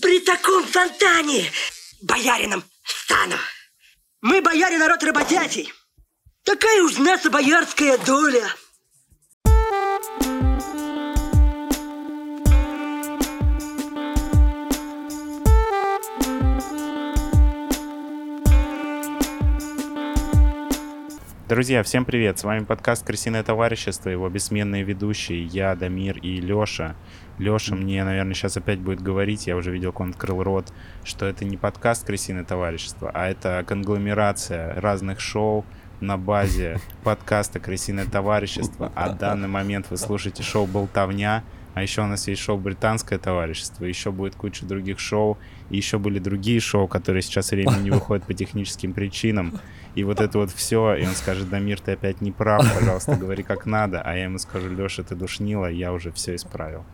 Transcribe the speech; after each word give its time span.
При 0.00 0.20
таком 0.20 0.64
фонтане 0.66 1.50
боярином 2.02 2.62
стану. 2.84 3.36
Мы, 4.20 4.42
бояре, 4.42 4.78
народ 4.78 5.02
работятий. 5.02 5.72
Такая 6.44 6.82
уж 6.82 6.98
наша 6.98 7.30
боярская 7.30 7.98
доля. 7.98 8.48
Друзья, 21.48 21.84
всем 21.84 22.04
привет! 22.04 22.40
С 22.40 22.42
вами 22.42 22.64
подкаст 22.64 23.06
«Крысиное 23.06 23.44
товарищество», 23.44 24.08
его 24.08 24.28
бессменные 24.28 24.82
ведущие, 24.82 25.44
я, 25.44 25.76
Дамир 25.76 26.18
и 26.18 26.40
Лёша. 26.40 26.96
Лёша 27.38 27.76
мне, 27.76 28.02
наверное, 28.02 28.34
сейчас 28.34 28.56
опять 28.56 28.80
будет 28.80 29.00
говорить, 29.00 29.46
я 29.46 29.56
уже 29.56 29.70
видел, 29.70 29.92
как 29.92 30.00
он 30.00 30.10
открыл 30.10 30.42
рот, 30.42 30.72
что 31.04 31.24
это 31.24 31.44
не 31.44 31.56
подкаст 31.56 32.04
«Крысиное 32.04 32.42
товарищество», 32.42 33.12
а 33.14 33.28
это 33.28 33.62
конгломерация 33.64 34.74
разных 34.80 35.20
шоу 35.20 35.64
на 36.00 36.18
базе 36.18 36.80
подкаста 37.04 37.60
«Крысиное 37.60 38.06
товарищество». 38.06 38.90
А 38.96 39.10
в 39.10 39.18
данный 39.18 39.46
момент 39.46 39.86
вы 39.90 39.98
слушаете 39.98 40.42
шоу 40.42 40.66
«Болтовня», 40.66 41.44
а 41.74 41.82
еще 41.82 42.02
у 42.02 42.06
нас 42.06 42.26
есть 42.26 42.42
шоу 42.42 42.58
«Британское 42.58 43.18
товарищество», 43.20 43.84
еще 43.84 44.10
будет 44.10 44.34
куча 44.34 44.66
других 44.66 44.98
шоу, 44.98 45.38
и 45.70 45.76
еще 45.76 45.98
были 45.98 46.18
другие 46.18 46.58
шоу, 46.58 46.88
которые 46.88 47.22
сейчас 47.22 47.52
временно 47.52 47.78
не 47.78 47.90
выходят 47.90 48.26
по 48.26 48.34
техническим 48.34 48.94
причинам. 48.94 49.60
И 49.96 50.04
вот 50.04 50.20
это 50.20 50.38
вот 50.38 50.50
все, 50.50 50.94
и 50.94 51.06
он 51.06 51.14
скажет, 51.14 51.48
Дамир, 51.48 51.80
ты 51.80 51.92
опять 51.92 52.20
не 52.20 52.30
прав, 52.30 52.62
пожалуйста, 52.74 53.16
говори 53.16 53.42
как 53.42 53.64
надо. 53.64 54.02
А 54.02 54.14
я 54.14 54.24
ему 54.24 54.38
скажу, 54.38 54.68
Леша, 54.68 55.02
ты 55.02 55.14
душнила, 55.14 55.66
я 55.66 55.92
уже 55.92 56.12
все 56.12 56.34
исправил. 56.34 56.84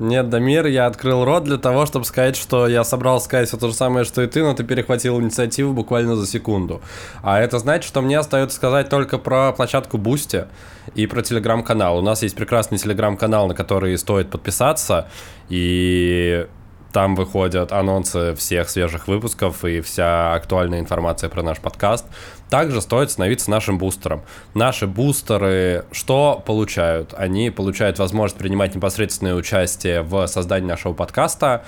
Нет, 0.00 0.28
Дамир, 0.28 0.66
я 0.66 0.86
открыл 0.86 1.24
рот 1.24 1.44
для 1.44 1.56
того, 1.56 1.84
чтобы 1.86 2.04
сказать, 2.04 2.36
что 2.36 2.68
я 2.68 2.84
собрался 2.84 3.26
сказать 3.26 3.48
все 3.48 3.56
то 3.56 3.68
же 3.68 3.74
самое, 3.74 4.04
что 4.04 4.22
и 4.22 4.26
ты, 4.26 4.42
но 4.42 4.54
ты 4.54 4.62
перехватил 4.62 5.20
инициативу 5.20 5.72
буквально 5.72 6.14
за 6.14 6.26
секунду. 6.26 6.80
А 7.22 7.40
это 7.40 7.58
значит, 7.58 7.88
что 7.88 8.00
мне 8.00 8.18
остается 8.18 8.56
сказать 8.56 8.88
только 8.88 9.18
про 9.18 9.52
площадку 9.52 9.98
Boosty 9.98 10.46
и 10.94 11.06
про 11.06 11.22
телеграм-канал. 11.22 11.98
У 11.98 12.02
нас 12.02 12.22
есть 12.22 12.36
прекрасный 12.36 12.78
телеграм-канал, 12.78 13.48
на 13.48 13.54
который 13.54 13.98
стоит 13.98 14.30
подписаться, 14.30 15.08
и 15.48 16.46
там 16.92 17.14
выходят 17.14 17.72
анонсы 17.72 18.34
всех 18.34 18.68
свежих 18.70 19.08
выпусков 19.08 19.64
и 19.64 19.80
вся 19.80 20.34
актуальная 20.34 20.80
информация 20.80 21.28
про 21.28 21.42
наш 21.42 21.58
подкаст. 21.58 22.06
Также 22.48 22.80
стоит 22.80 23.10
становиться 23.10 23.50
нашим 23.50 23.78
бустером. 23.78 24.22
Наши 24.54 24.86
бустеры 24.86 25.84
что 25.92 26.42
получают? 26.46 27.14
Они 27.16 27.50
получают 27.50 27.98
возможность 27.98 28.38
принимать 28.38 28.74
непосредственное 28.74 29.34
участие 29.34 30.02
в 30.02 30.26
создании 30.26 30.68
нашего 30.68 30.94
подкаста 30.94 31.64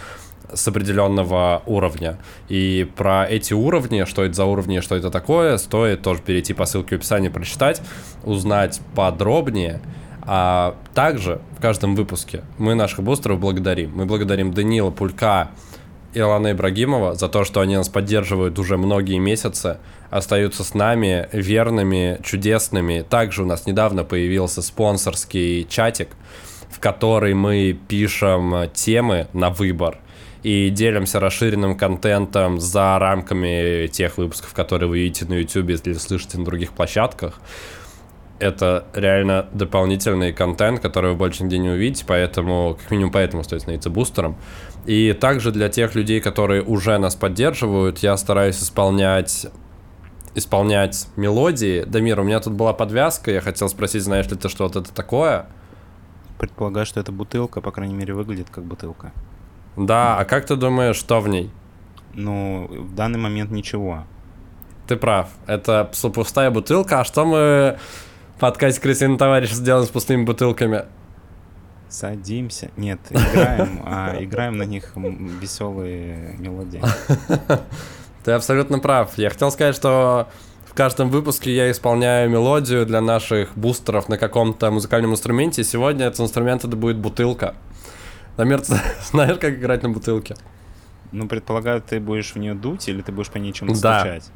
с 0.53 0.67
определенного 0.67 1.63
уровня. 1.67 2.19
И 2.49 2.89
про 2.97 3.27
эти 3.29 3.53
уровни, 3.53 4.05
что 4.05 4.25
это 4.25 4.35
за 4.35 4.45
уровни, 4.45 4.81
что 4.81 4.97
это 4.97 5.11
такое, 5.11 5.59
стоит 5.59 6.03
тоже 6.03 6.23
перейти 6.23 6.55
по 6.55 6.65
ссылке 6.65 6.97
в 6.97 6.99
описании, 6.99 7.29
прочитать, 7.29 7.83
узнать 8.25 8.81
подробнее. 8.95 9.81
А 10.33 10.77
также 10.95 11.41
в 11.59 11.61
каждом 11.61 11.97
выпуске 11.97 12.45
мы 12.57 12.77
наших 12.77 13.03
бустеров 13.03 13.41
благодарим. 13.41 13.91
Мы 13.97 14.07
благодарим 14.07 14.55
Данила 14.55 14.93
Пулька 14.93 15.51
и 16.15 16.21
Алана 16.21 16.53
Ибрагимова 16.53 17.17
за 17.17 17.29
то, 17.29 17.43
что 17.43 17.61
они 17.61 17.77
нас 17.77 17.89
поддерживают 17.89 18.57
уже 18.61 18.77
многие 18.77 19.19
месяцы, 19.19 19.79
остаются 20.09 20.63
с 20.63 20.73
нами 20.73 21.29
верными, 21.33 22.21
чудесными. 22.23 23.01
Также 23.01 23.43
у 23.43 23.47
нас 23.47 23.67
недавно 23.67 24.05
появился 24.05 24.63
спонсорский 24.63 25.67
чатик, 25.69 26.11
в 26.71 26.79
который 26.79 27.35
мы 27.35 27.77
пишем 27.89 28.71
темы 28.73 29.27
на 29.33 29.51
выбор 29.51 29.99
и 30.45 30.71
делимся 30.71 31.19
расширенным 31.19 31.77
контентом 31.77 32.61
за 32.61 33.01
рамками 33.01 33.89
тех 33.89 34.17
выпусков, 34.17 34.55
которые 34.55 34.89
вы 34.89 35.01
видите 35.01 35.25
на 35.25 35.35
YouTube 35.35 35.71
или 35.71 35.95
слышите 35.95 36.39
на 36.39 36.45
других 36.45 36.71
площадках 36.71 37.41
это 38.41 38.87
реально 38.95 39.47
дополнительный 39.53 40.33
контент, 40.33 40.81
который 40.81 41.13
вы 41.13 41.17
больше 41.17 41.45
нигде 41.45 41.59
не 41.59 41.69
увидите, 41.69 42.05
поэтому, 42.07 42.77
как 42.81 42.91
минимум 42.91 43.13
поэтому 43.13 43.45
стоит 43.45 43.63
становиться 43.63 43.91
бустером. 43.91 44.37
И 44.87 45.13
также 45.13 45.53
для 45.53 45.69
тех 45.69 45.95
людей, 45.95 46.21
которые 46.21 46.63
уже 46.63 46.97
нас 46.99 47.15
поддерживают, 47.15 47.99
я 47.99 48.17
стараюсь 48.17 48.61
исполнять 48.61 49.47
исполнять 50.35 51.09
мелодии. 51.17 51.83
Дамир, 51.83 52.21
у 52.21 52.23
меня 52.23 52.41
тут 52.41 52.53
была 52.53 52.73
подвязка, 52.73 53.31
я 53.31 53.41
хотел 53.41 53.69
спросить, 53.69 54.03
знаешь 54.03 54.29
ли 54.29 54.37
ты, 54.37 54.49
что 54.49 54.65
вот 54.65 54.77
это 54.77 54.93
такое? 54.95 55.47
Предполагаю, 56.39 56.87
что 56.87 57.01
это 57.01 57.13
бутылка, 57.13 57.61
по 57.61 57.73
крайней 57.73 57.95
мере, 57.95 58.15
выглядит 58.15 58.49
как 58.49 58.65
бутылка. 58.65 59.13
Да, 59.77 60.19
а 60.19 60.25
как 60.25 60.47
ты 60.47 60.57
думаешь, 60.57 60.97
что 60.97 61.21
в 61.21 61.29
ней? 61.29 61.51
Ну, 62.15 62.69
в 62.71 62.95
данный 62.95 63.19
момент 63.19 63.51
ничего. 63.51 64.05
Ты 64.87 64.97
прав, 64.97 65.29
это 65.47 65.91
пустая 66.15 66.51
бутылка, 66.51 67.01
а 67.01 67.05
что 67.05 67.25
мы 67.25 67.79
подкасте 68.41 68.81
«Крысиный 68.81 69.19
товарищ» 69.19 69.53
сделан 69.53 69.85
с 69.85 69.91
пустыми 69.91 70.25
бутылками. 70.25 70.87
Садимся. 71.91 72.71
Нет, 72.77 72.99
играем, 73.11 73.83
а 73.85 74.17
играем 74.19 74.57
на 74.57 74.63
них 74.63 74.93
веселые 74.97 76.37
мелодии. 76.39 76.83
Ты 78.25 78.33
абсолютно 78.33 78.79
прав. 78.79 79.19
Я 79.19 79.31
хотел 79.31 79.51
сказать, 79.51 79.77
что 79.77 80.29
в 80.65 80.75
каждом 80.75 81.11
выпуске 81.11 81.55
я 81.55 81.71
исполняю 81.71 82.31
мелодию 82.31 82.87
для 82.87 83.01
наших 83.01 83.57
бустеров 83.57 84.09
на 84.09 84.17
каком-то 84.17 84.71
музыкальном 84.71 85.13
инструменте. 85.13 85.63
Сегодня 85.63 86.07
этот 86.07 86.21
инструмент 86.21 86.65
это 86.65 86.77
будет 86.77 86.97
бутылка. 86.97 87.55
Намер, 88.39 88.63
знаешь, 89.11 89.39
как 89.39 89.55
играть 89.55 89.83
на 89.83 89.91
бутылке? 89.91 90.37
Ну, 91.13 91.29
предполагаю, 91.29 91.83
ты 91.83 92.01
будешь 92.01 92.33
в 92.33 92.37
нее 92.37 92.55
дуть 92.55 92.89
или 92.89 93.03
ты 93.03 93.13
будешь 93.13 93.31
по 93.31 93.39
ней 93.39 93.53
чем-то 93.53 93.81
да. 93.83 94.01
стучать? 94.01 94.31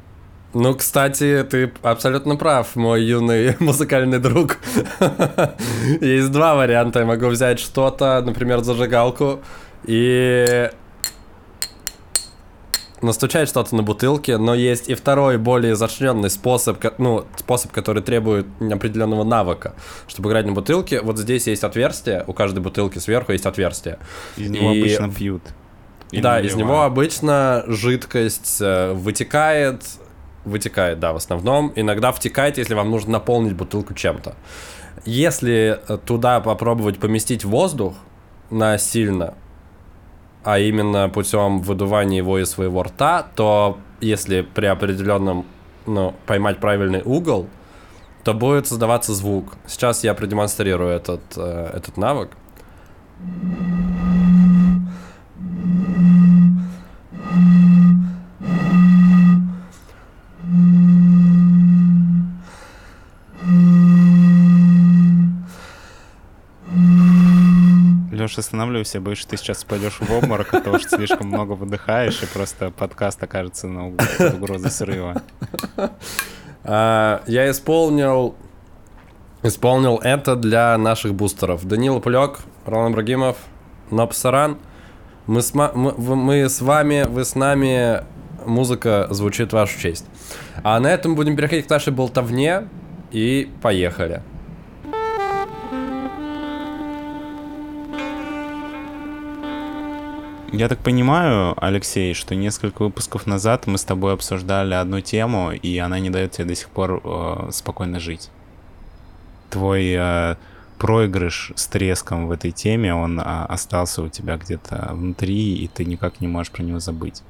Ну, 0.55 0.73
кстати, 0.73 1.45
ты 1.51 1.69
абсолютно 1.81 2.37
прав, 2.37 2.77
мой 2.77 3.03
юный 3.03 3.57
музыкальный 3.59 4.19
друг. 4.19 4.57
Есть 5.99 6.31
два 6.31 6.55
варианта. 6.55 6.99
Я 6.99 7.05
могу 7.05 7.27
взять 7.27 7.59
что-то, 7.59 8.23
например, 8.25 8.61
зажигалку 8.61 9.41
и 9.83 10.69
настучать 13.01 13.49
что-то 13.49 13.75
на 13.75 13.83
бутылке, 13.83 14.37
но 14.37 14.55
есть 14.55 14.87
и 14.87 14.95
второй, 14.95 15.37
более 15.37 15.73
изощренный 15.73 16.29
способ, 16.29 16.81
ну, 16.99 17.25
способ, 17.35 17.73
который 17.73 18.01
требует 18.01 18.47
определенного 18.61 19.25
навыка. 19.25 19.75
Чтобы 20.07 20.29
играть 20.29 20.45
на 20.45 20.53
бутылке, 20.53 21.01
вот 21.01 21.17
здесь 21.17 21.47
есть 21.47 21.65
отверстие, 21.65 22.23
у 22.27 22.33
каждой 22.33 22.59
бутылки 22.59 22.97
сверху 22.97 23.33
есть 23.33 23.45
отверстие. 23.45 23.99
Из 24.37 24.49
него 24.49 24.71
и... 24.71 24.79
обычно 24.79 25.11
пьют. 25.11 25.41
Или 26.11 26.21
да, 26.21 26.35
наливают. 26.35 26.51
из 26.53 26.55
него 26.55 26.81
обычно 26.83 27.65
жидкость 27.67 28.59
э, 28.61 28.93
вытекает, 28.93 29.83
вытекает, 30.45 30.99
да, 30.99 31.13
в 31.13 31.17
основном. 31.17 31.71
Иногда 31.75 32.11
втекает, 32.11 32.57
если 32.57 32.73
вам 32.73 32.91
нужно 32.91 33.13
наполнить 33.13 33.53
бутылку 33.53 33.93
чем-то. 33.93 34.35
Если 35.05 35.79
э, 35.87 35.97
туда 35.97 36.39
попробовать 36.39 36.99
поместить 36.99 37.43
воздух 37.43 37.95
насильно, 38.49 39.33
а 40.43 40.59
именно 40.59 41.09
путем 41.09 41.59
выдувания 41.61 42.17
его 42.17 42.39
из 42.39 42.51
своего 42.51 42.83
рта, 42.83 43.27
то 43.35 43.79
если 43.99 44.41
при 44.41 44.67
определенном, 44.67 45.45
ну, 45.85 46.13
поймать 46.25 46.59
правильный 46.59 47.01
угол, 47.03 47.47
то 48.23 48.33
будет 48.33 48.67
создаваться 48.67 49.13
звук. 49.13 49.53
Сейчас 49.67 50.03
я 50.03 50.13
продемонстрирую 50.13 50.89
этот, 50.89 51.21
э, 51.35 51.71
этот 51.73 51.97
навык. 51.97 52.31
Леша, 68.25 68.41
останавливайся, 68.41 68.99
боюсь, 68.99 69.19
что 69.19 69.29
ты 69.29 69.37
сейчас 69.37 69.63
пойдешь 69.63 69.99
в 69.99 70.11
обморок 70.11 70.51
от 70.51 70.63
того, 70.63 70.79
что 70.79 70.97
слишком 70.97 71.27
много 71.27 71.51
выдыхаешь, 71.51 72.23
и 72.23 72.25
просто 72.25 72.71
подкаст 72.71 73.21
окажется 73.21 73.67
на 73.67 73.87
угрозу 73.87 74.69
срыва. 74.71 75.21
А, 76.67 77.21
я 77.27 77.51
исполнил 77.51 78.33
исполнил 79.43 79.99
это 80.01 80.35
для 80.35 80.75
наших 80.79 81.13
бустеров. 81.13 81.63
Данила 81.65 81.99
Пулек, 81.99 82.39
Ролан 82.65 82.93
Брагимов, 82.93 83.37
Нопсаран. 83.91 84.57
Мы 85.27 85.43
с, 85.43 85.53
мы, 85.53 85.71
мы 85.75 86.49
с 86.49 86.61
вами, 86.61 87.05
вы 87.07 87.23
с 87.23 87.35
нами, 87.35 88.03
музыка 88.43 89.05
звучит 89.11 89.51
в 89.51 89.53
вашу 89.53 89.79
честь. 89.79 90.07
А 90.63 90.79
на 90.79 90.87
этом 90.87 91.13
будем 91.13 91.35
переходить 91.35 91.67
к 91.67 91.69
нашей 91.69 91.93
болтовне 91.93 92.67
и 93.11 93.51
поехали. 93.61 94.23
Я 100.57 100.69
так 100.69 100.79
понимаю, 100.79 101.53
Алексей, 101.57 102.13
что 102.13 102.33
несколько 102.33 102.83
выпусков 102.83 103.27
назад 103.27 103.67
мы 103.67 103.77
с 103.77 103.83
тобой 103.83 104.13
обсуждали 104.13 104.73
одну 104.73 105.01
тему, 105.01 105.51
и 105.51 105.77
она 105.79 105.99
не 105.99 106.09
дает 106.09 106.31
тебе 106.31 106.45
до 106.45 106.55
сих 106.55 106.69
пор 106.69 107.01
э, 107.03 107.49
спокойно 107.51 107.99
жить. 107.99 108.29
Твой 109.49 109.93
э, 109.97 110.35
проигрыш 110.77 111.51
с 111.57 111.67
треском 111.67 112.27
в 112.27 112.31
этой 112.31 112.51
теме, 112.51 112.95
он 112.95 113.19
а, 113.19 113.45
остался 113.47 114.01
у 114.01 114.07
тебя 114.07 114.37
где-то 114.37 114.91
внутри, 114.93 115.55
и 115.57 115.67
ты 115.67 115.83
никак 115.83 116.21
не 116.21 116.27
можешь 116.27 116.53
про 116.53 116.63
него 116.63 116.79
забыть. 116.79 117.21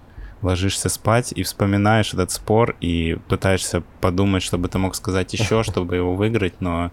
Ложишься 0.44 0.89
спать 0.89 1.33
и 1.36 1.42
вспоминаешь 1.42 2.13
этот 2.13 2.30
спор, 2.30 2.75
и 2.80 3.18
пытаешься 3.27 3.81
подумать, 4.01 4.44
чтобы 4.44 4.68
ты 4.68 4.77
мог 4.77 4.94
сказать 4.94 5.33
еще, 5.33 5.63
чтобы 5.68 5.95
его 5.95 6.13
выиграть, 6.13 6.62
но, 6.62 6.92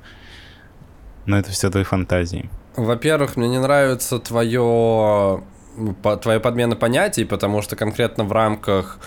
но 1.26 1.38
это 1.38 1.50
все 1.50 1.68
твои 1.68 1.84
фантазии. 1.84 2.48
Во-первых, 2.74 3.36
мне 3.36 3.48
не 3.48 3.60
нравится 3.60 4.18
твое, 4.18 5.42
твоя 6.22 6.40
подмена 6.40 6.76
понятий, 6.76 7.24
потому 7.24 7.62
что 7.62 7.76
конкретно 7.76 8.24
в 8.24 8.32
рамках 8.32 8.98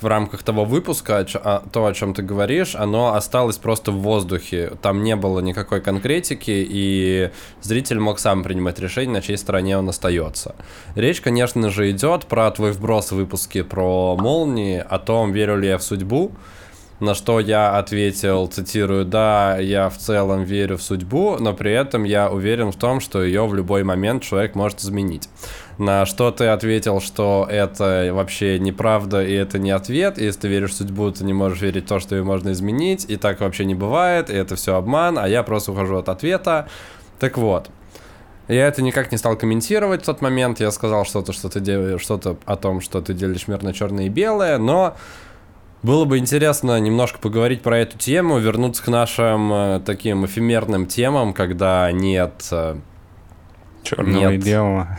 в 0.00 0.06
рамках 0.06 0.42
того 0.42 0.64
выпуска, 0.64 1.24
то, 1.72 1.86
о 1.86 1.94
чем 1.94 2.12
ты 2.14 2.22
говоришь, 2.22 2.74
оно 2.74 3.14
осталось 3.14 3.56
просто 3.56 3.90
в 3.90 4.00
воздухе. 4.00 4.72
Там 4.82 5.02
не 5.02 5.16
было 5.16 5.40
никакой 5.40 5.80
конкретики, 5.80 6.66
и 6.68 7.30
зритель 7.62 8.00
мог 8.00 8.18
сам 8.18 8.42
принимать 8.42 8.78
решение, 8.78 9.14
на 9.14 9.22
чьей 9.22 9.38
стороне 9.38 9.78
он 9.78 9.88
остается. 9.88 10.56
Речь, 10.94 11.20
конечно 11.20 11.70
же, 11.70 11.90
идет 11.90 12.26
про 12.26 12.50
твой 12.50 12.72
вброс 12.72 13.12
в 13.12 13.16
выпуске 13.16 13.64
про 13.64 14.16
молнии, 14.16 14.84
о 14.86 14.98
том, 14.98 15.32
верю 15.32 15.58
ли 15.58 15.68
я 15.68 15.78
в 15.78 15.82
судьбу. 15.82 16.32
На 17.00 17.14
что 17.14 17.40
я 17.40 17.76
ответил, 17.76 18.46
цитирую, 18.46 19.04
да, 19.04 19.58
я 19.58 19.88
в 19.88 19.98
целом 19.98 20.44
верю 20.44 20.76
в 20.76 20.82
судьбу, 20.82 21.36
но 21.40 21.52
при 21.52 21.72
этом 21.72 22.04
я 22.04 22.30
уверен 22.30 22.70
в 22.70 22.76
том, 22.76 23.00
что 23.00 23.24
ее 23.24 23.46
в 23.46 23.54
любой 23.54 23.82
момент 23.82 24.22
человек 24.22 24.54
может 24.54 24.80
изменить. 24.80 25.28
На 25.78 26.06
что 26.06 26.30
ты 26.30 26.46
ответил, 26.46 27.00
что 27.00 27.46
это 27.50 28.10
вообще 28.12 28.58
неправда 28.58 29.24
и 29.24 29.32
это 29.32 29.58
не 29.58 29.72
ответ, 29.72 30.18
и 30.18 30.24
если 30.24 30.40
ты 30.40 30.48
веришь 30.48 30.70
в 30.70 30.76
судьбу, 30.76 31.10
ты 31.10 31.24
не 31.24 31.32
можешь 31.32 31.60
верить 31.60 31.84
в 31.84 31.88
то, 31.88 31.98
что 31.98 32.14
ее 32.14 32.22
можно 32.22 32.52
изменить, 32.52 33.06
и 33.08 33.16
так 33.16 33.40
вообще 33.40 33.64
не 33.64 33.74
бывает, 33.74 34.30
и 34.30 34.34
это 34.34 34.54
все 34.56 34.76
обман, 34.76 35.18
а 35.18 35.28
я 35.28 35.42
просто 35.42 35.72
ухожу 35.72 35.96
от 35.96 36.08
ответа. 36.08 36.68
Так 37.18 37.38
вот, 37.38 37.70
я 38.46 38.68
это 38.68 38.82
никак 38.82 39.10
не 39.10 39.18
стал 39.18 39.36
комментировать 39.36 40.02
в 40.02 40.04
тот 40.04 40.20
момент. 40.20 40.60
Я 40.60 40.70
сказал 40.70 41.04
что-то, 41.04 41.32
что 41.32 41.48
ты 41.48 41.60
делаешь, 41.60 42.00
что-то 42.00 42.36
о 42.44 42.56
том, 42.56 42.80
что 42.80 43.00
ты 43.00 43.14
делишь 43.14 43.48
мир 43.48 43.62
на 43.62 43.72
черное 43.72 44.06
и 44.06 44.08
белое, 44.08 44.58
но 44.58 44.96
было 45.82 46.04
бы 46.04 46.18
интересно 46.18 46.78
немножко 46.78 47.18
поговорить 47.18 47.62
про 47.62 47.78
эту 47.78 47.98
тему, 47.98 48.38
вернуться 48.38 48.82
к 48.82 48.88
нашим 48.88 49.52
э, 49.52 49.80
таким 49.84 50.24
эфемерным 50.24 50.86
темам, 50.86 51.34
когда 51.34 51.90
нет... 51.92 52.48
Э, 52.50 52.76
Черного 53.82 54.30
нет, 54.30 54.32
и 54.32 54.36
белого. 54.38 54.98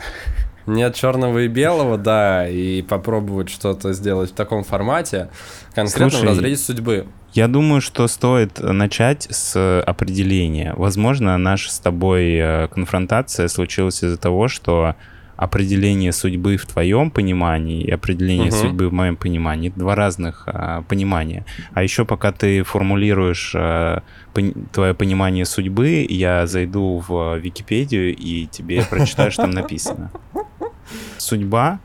Нет 0.66 0.94
черного 0.94 1.40
и 1.44 1.48
белого, 1.48 1.96
да, 1.96 2.48
и 2.48 2.82
попробовать 2.82 3.48
что-то 3.48 3.92
сделать 3.92 4.30
в 4.30 4.34
таком 4.34 4.64
формате, 4.64 5.28
конкретно 5.74 6.10
Слушай, 6.10 6.24
в 6.24 6.28
разрезе 6.28 6.62
судьбы. 6.62 7.06
Я 7.32 7.48
думаю, 7.48 7.80
что 7.80 8.08
стоит 8.08 8.58
начать 8.60 9.28
с 9.30 9.82
определения. 9.82 10.74
Возможно, 10.76 11.36
наша 11.36 11.70
с 11.70 11.78
тобой 11.78 12.34
э, 12.34 12.68
конфронтация 12.68 13.48
случилась 13.48 14.02
из-за 14.02 14.16
того, 14.16 14.48
что 14.48 14.96
определение 15.36 16.12
судьбы 16.12 16.56
в 16.56 16.66
твоем 16.66 17.10
понимании 17.10 17.82
и 17.82 17.90
определение 17.90 18.48
угу. 18.48 18.56
судьбы 18.56 18.88
в 18.88 18.92
моем 18.92 19.16
понимании 19.16 19.68
два 19.74 19.94
разных 19.94 20.44
а, 20.46 20.82
понимания. 20.82 21.44
А 21.74 21.82
еще 21.82 22.04
пока 22.04 22.32
ты 22.32 22.62
формулируешь 22.62 23.52
а, 23.54 24.02
пон 24.32 24.54
твое 24.72 24.94
понимание 24.94 25.44
судьбы, 25.44 26.06
я 26.08 26.46
зайду 26.46 27.04
в 27.06 27.36
Википедию 27.36 28.16
и 28.16 28.46
тебе 28.46 28.82
прочитаю, 28.88 29.30
что 29.30 29.42
там 29.42 29.50
написано. 29.50 30.10
Судьба 31.18 31.80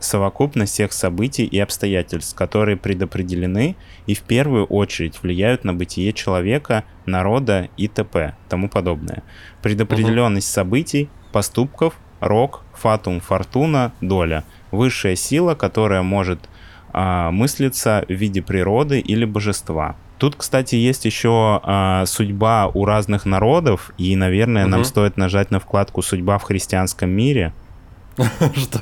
совокупность 0.00 0.72
всех 0.72 0.92
событий 0.92 1.44
и 1.44 1.58
обстоятельств, 1.58 2.34
которые 2.34 2.76
предопределены 2.76 3.76
и 4.06 4.14
в 4.14 4.22
первую 4.22 4.64
очередь 4.64 5.22
влияют 5.22 5.64
на 5.64 5.74
бытие 5.74 6.12
человека, 6.12 6.84
народа 7.04 7.68
и 7.76 7.86
т.п. 7.86 8.34
тому 8.48 8.70
подобное. 8.70 9.22
Предопределенность 9.62 10.48
угу. 10.48 10.54
событий, 10.54 11.10
поступков, 11.32 11.94
рок, 12.20 12.62
фатум, 12.74 13.20
фортуна, 13.20 13.92
доля. 14.00 14.44
Высшая 14.70 15.16
сила, 15.16 15.54
которая 15.54 16.02
может 16.02 16.48
а, 16.92 17.30
мыслиться 17.30 18.04
в 18.08 18.12
виде 18.12 18.40
природы 18.40 19.00
или 19.00 19.24
божества. 19.24 19.96
Тут, 20.18 20.36
кстати, 20.36 20.74
есть 20.74 21.04
еще 21.04 21.60
а, 21.62 22.04
судьба 22.06 22.70
у 22.72 22.84
разных 22.84 23.26
народов, 23.26 23.92
и, 23.98 24.16
наверное, 24.16 24.64
угу. 24.64 24.70
нам 24.70 24.84
стоит 24.84 25.16
нажать 25.16 25.50
на 25.50 25.60
вкладку 25.60 26.02
«Судьба 26.02 26.38
в 26.38 26.42
христианском 26.44 27.10
мире». 27.10 27.52
Что? 28.56 28.80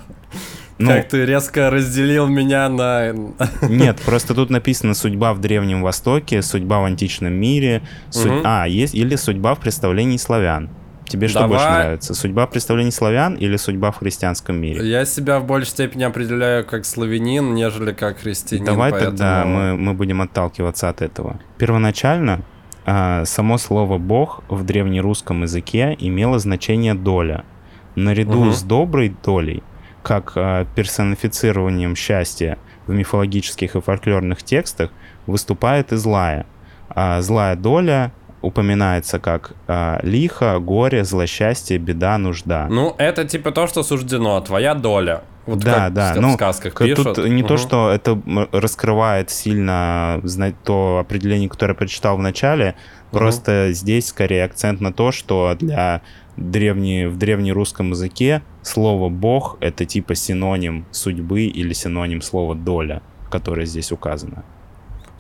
Ну, 0.79 0.91
как 0.91 1.09
ты 1.09 1.25
резко 1.25 1.71
разделил 1.71 2.29
меня 2.29 2.69
на... 2.69 3.13
Нет, 3.63 4.01
просто 4.05 4.35
тут 4.35 4.49
написано 4.49 4.95
«Судьба 4.95 5.35
в 5.35 5.41
Древнем 5.41 5.83
Востоке», 5.83 6.41
«Судьба 6.41 6.81
в 6.81 6.85
античном 6.85 7.33
мире», 7.33 7.83
суд... 8.11 8.31
угу. 8.31 8.41
а, 8.45 8.67
есть 8.67 8.95
или 8.95 9.17
«Судьба 9.17 9.57
в 9.57 9.61
представлении 9.61 10.17
славян». 10.17 10.71
Тебе 11.09 11.27
что 11.27 11.41
Давай... 11.41 11.59
больше 11.59 11.71
нравится? 11.71 12.15
Судьба 12.15 12.47
представлений 12.47 12.91
славян 12.91 13.35
или 13.35 13.57
судьба 13.57 13.91
в 13.91 13.97
христианском 13.97 14.61
мире? 14.61 14.87
Я 14.89 15.05
себя 15.05 15.41
в 15.41 15.47
большей 15.47 15.71
степени 15.71 16.05
определяю 16.05 16.67
как 16.67 16.85
славянин, 16.85 17.55
нежели 17.55 17.93
как 17.93 18.21
христианин. 18.21 18.67
Давай 18.67 18.91
поэтому... 18.91 19.17
тогда 19.17 19.45
мы, 19.47 19.77
мы 19.77 19.95
будем 19.95 20.21
отталкиваться 20.21 20.89
от 20.89 21.01
этого. 21.01 21.41
Первоначально 21.57 22.43
а, 22.85 23.25
само 23.25 23.59
слово 23.59 23.99
«бог» 23.99 24.43
в 24.49 24.65
древнерусском 24.65 25.43
языке 25.43 25.97
имело 25.99 26.39
значение 26.39 26.95
«доля». 26.95 27.45
Наряду 28.05 28.41
угу. 28.41 28.53
с 28.53 28.63
доброй 28.63 29.15
долей, 29.25 29.63
как 30.03 30.33
а, 30.37 30.67
персонифицированием 30.75 31.97
счастья 31.97 32.59
в 32.87 32.93
мифологических 32.93 33.77
и 33.77 33.81
фольклорных 33.81 34.43
текстах, 34.43 34.91
выступает 35.27 35.93
и 35.93 35.97
злая. 35.97 36.47
А 36.89 37.21
злая 37.21 37.55
доля 37.55 38.13
упоминается 38.41 39.19
как 39.19 39.53
э, 39.67 39.99
лихо, 40.03 40.59
горе, 40.59 41.05
злосчастье, 41.05 41.79
беда, 41.79 42.19
нужда. 42.19 42.67
Ну, 42.71 42.95
это 42.99 43.25
типа 43.25 43.51
то, 43.51 43.67
что 43.67 43.83
суждено, 43.83 44.41
твоя 44.41 44.75
доля. 44.75 45.23
Вот 45.47 45.61
да, 45.61 45.75
как 45.75 45.93
да. 45.95 46.15
В 46.15 46.21
ну, 46.21 46.35
сказках 46.35 46.75
пишут. 46.79 47.17
Тут 47.17 47.27
не 47.29 47.43
угу. 47.43 47.49
то, 47.49 47.57
что 47.57 47.91
это 47.91 48.21
раскрывает 48.53 49.31
сильно 49.31 50.21
знать 50.23 50.55
то 50.63 50.99
определение, 51.01 51.49
которое 51.49 51.73
я 51.73 51.75
прочитал 51.75 52.17
в 52.17 52.21
начале, 52.21 52.77
угу. 53.11 53.19
просто 53.19 53.73
здесь 53.73 54.09
скорее 54.09 54.45
акцент 54.45 54.81
на 54.81 54.93
то, 54.93 55.11
что 55.11 55.57
для 55.59 56.03
древне, 56.39 57.09
в 57.09 57.17
древнерусском 57.17 57.91
языке 57.91 58.43
слово 58.63 59.09
«бог»— 59.09 59.57
это 59.61 59.85
типа 59.85 60.15
синоним 60.15 60.87
судьбы 60.91 61.43
или 61.43 61.73
синоним 61.73 62.23
слова 62.23 62.55
«доля», 62.55 63.03
которое 63.31 63.67
здесь 63.67 63.93
указано. 63.93 64.45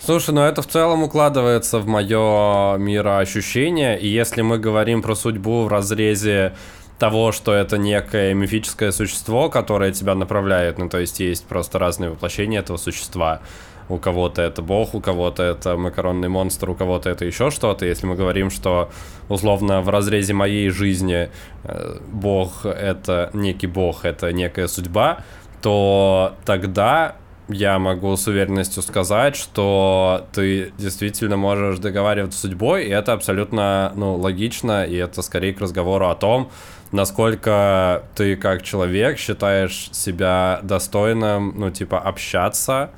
Слушай, 0.00 0.32
ну 0.32 0.42
это 0.42 0.62
в 0.62 0.68
целом 0.68 1.02
укладывается 1.02 1.80
в 1.80 1.86
мое 1.86 2.76
мироощущение, 2.78 3.98
и 3.98 4.06
если 4.06 4.42
мы 4.42 4.58
говорим 4.58 5.02
про 5.02 5.14
судьбу 5.16 5.64
в 5.64 5.68
разрезе 5.68 6.54
того, 6.98 7.32
что 7.32 7.52
это 7.52 7.78
некое 7.78 8.34
мифическое 8.34 8.92
существо, 8.92 9.48
которое 9.48 9.92
тебя 9.92 10.14
направляет, 10.14 10.78
ну 10.78 10.88
то 10.88 10.98
есть 10.98 11.20
есть 11.20 11.46
просто 11.46 11.78
разные 11.78 12.10
воплощения 12.10 12.60
этого 12.60 12.76
существа. 12.76 13.40
У 13.88 13.98
кого-то 13.98 14.42
это 14.42 14.62
бог, 14.62 14.94
у 14.94 15.00
кого-то 15.00 15.42
это 15.42 15.76
макаронный 15.76 16.28
монстр, 16.28 16.70
у 16.70 16.74
кого-то 16.74 17.10
это 17.10 17.24
еще 17.24 17.50
что-то. 17.50 17.86
Если 17.86 18.06
мы 18.06 18.16
говорим, 18.16 18.50
что 18.50 18.90
условно 19.28 19.80
в 19.80 19.88
разрезе 19.88 20.34
моей 20.34 20.70
жизни 20.70 21.30
э, 21.64 21.98
бог 22.12 22.66
это 22.66 23.30
некий 23.32 23.66
бог, 23.66 24.04
это 24.04 24.32
некая 24.32 24.68
судьба, 24.68 25.18
то 25.62 26.34
тогда 26.44 27.16
я 27.48 27.78
могу 27.78 28.14
с 28.16 28.26
уверенностью 28.26 28.82
сказать, 28.82 29.34
что 29.34 30.26
ты 30.32 30.72
действительно 30.76 31.36
можешь 31.36 31.78
договариваться 31.78 32.38
с 32.38 32.42
судьбой, 32.42 32.84
и 32.84 32.90
это 32.90 33.14
абсолютно 33.14 33.92
ну, 33.96 34.16
логично, 34.16 34.84
и 34.84 34.96
это 34.96 35.22
скорее 35.22 35.54
к 35.54 35.60
разговору 35.60 36.08
о 36.08 36.14
том, 36.14 36.50
насколько 36.92 38.02
ты 38.14 38.36
как 38.36 38.62
человек 38.62 39.18
считаешь 39.18 39.88
себя 39.92 40.60
достойным, 40.62 41.54
ну, 41.56 41.70
типа, 41.70 41.98
общаться 41.98 42.90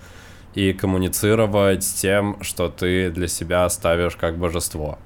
и 0.54 0.72
коммуницировать 0.72 1.84
с 1.84 1.92
тем, 1.92 2.36
что 2.42 2.68
ты 2.68 3.10
для 3.10 3.28
себя 3.28 3.68
ставишь 3.68 4.16
как 4.16 4.38
божество. 4.38 4.98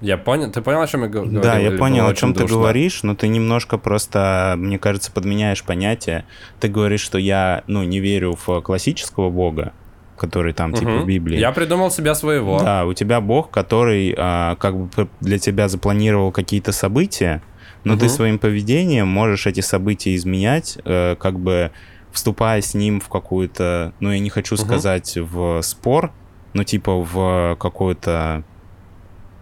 Я 0.00 0.16
понял, 0.16 0.50
ты 0.52 0.62
понял, 0.62 0.80
о 0.80 0.86
чем 0.86 1.02
я 1.02 1.08
говорю? 1.08 1.40
Да, 1.40 1.58
я 1.58 1.72
понял, 1.72 2.06
о 2.06 2.14
чем 2.14 2.32
ты 2.32 2.44
говоришь, 2.44 3.02
но 3.02 3.16
ты 3.16 3.28
немножко 3.28 3.78
просто, 3.78 4.54
мне 4.56 4.78
кажется, 4.78 5.10
подменяешь 5.10 5.64
понятие. 5.64 6.24
Ты 6.60 6.68
говоришь, 6.68 7.00
что 7.00 7.18
я, 7.18 7.64
ну, 7.66 7.82
не 7.82 7.98
верю 7.98 8.38
в 8.46 8.60
классического 8.60 9.28
бога, 9.30 9.72
который 10.16 10.52
там 10.52 10.70
угу. 10.70 10.78
типа 10.78 10.98
в 10.98 11.06
Библии. 11.06 11.38
Я 11.38 11.50
придумал 11.50 11.90
себя 11.90 12.14
своего. 12.14 12.60
Да, 12.60 12.86
у 12.86 12.92
тебя 12.92 13.20
бог, 13.20 13.50
который 13.50 14.14
а, 14.16 14.54
как 14.56 14.76
бы 14.76 15.08
для 15.20 15.38
тебя 15.38 15.68
запланировал 15.68 16.30
какие-то 16.30 16.70
события, 16.70 17.42
но 17.82 17.94
угу. 17.94 18.02
ты 18.02 18.08
своим 18.08 18.38
поведением 18.38 19.08
можешь 19.08 19.48
эти 19.48 19.60
события 19.60 20.14
изменять, 20.14 20.78
э, 20.84 21.16
как 21.18 21.40
бы 21.40 21.72
вступая 22.12 22.60
с 22.60 22.74
ним 22.74 23.00
в 23.00 23.08
какую-то, 23.08 23.92
ну 24.00 24.10
я 24.10 24.18
не 24.18 24.30
хочу 24.30 24.54
угу. 24.54 24.64
сказать 24.64 25.16
в 25.16 25.62
спор, 25.62 26.12
но 26.52 26.64
типа 26.64 26.94
в 26.94 27.56
какую-то 27.56 28.44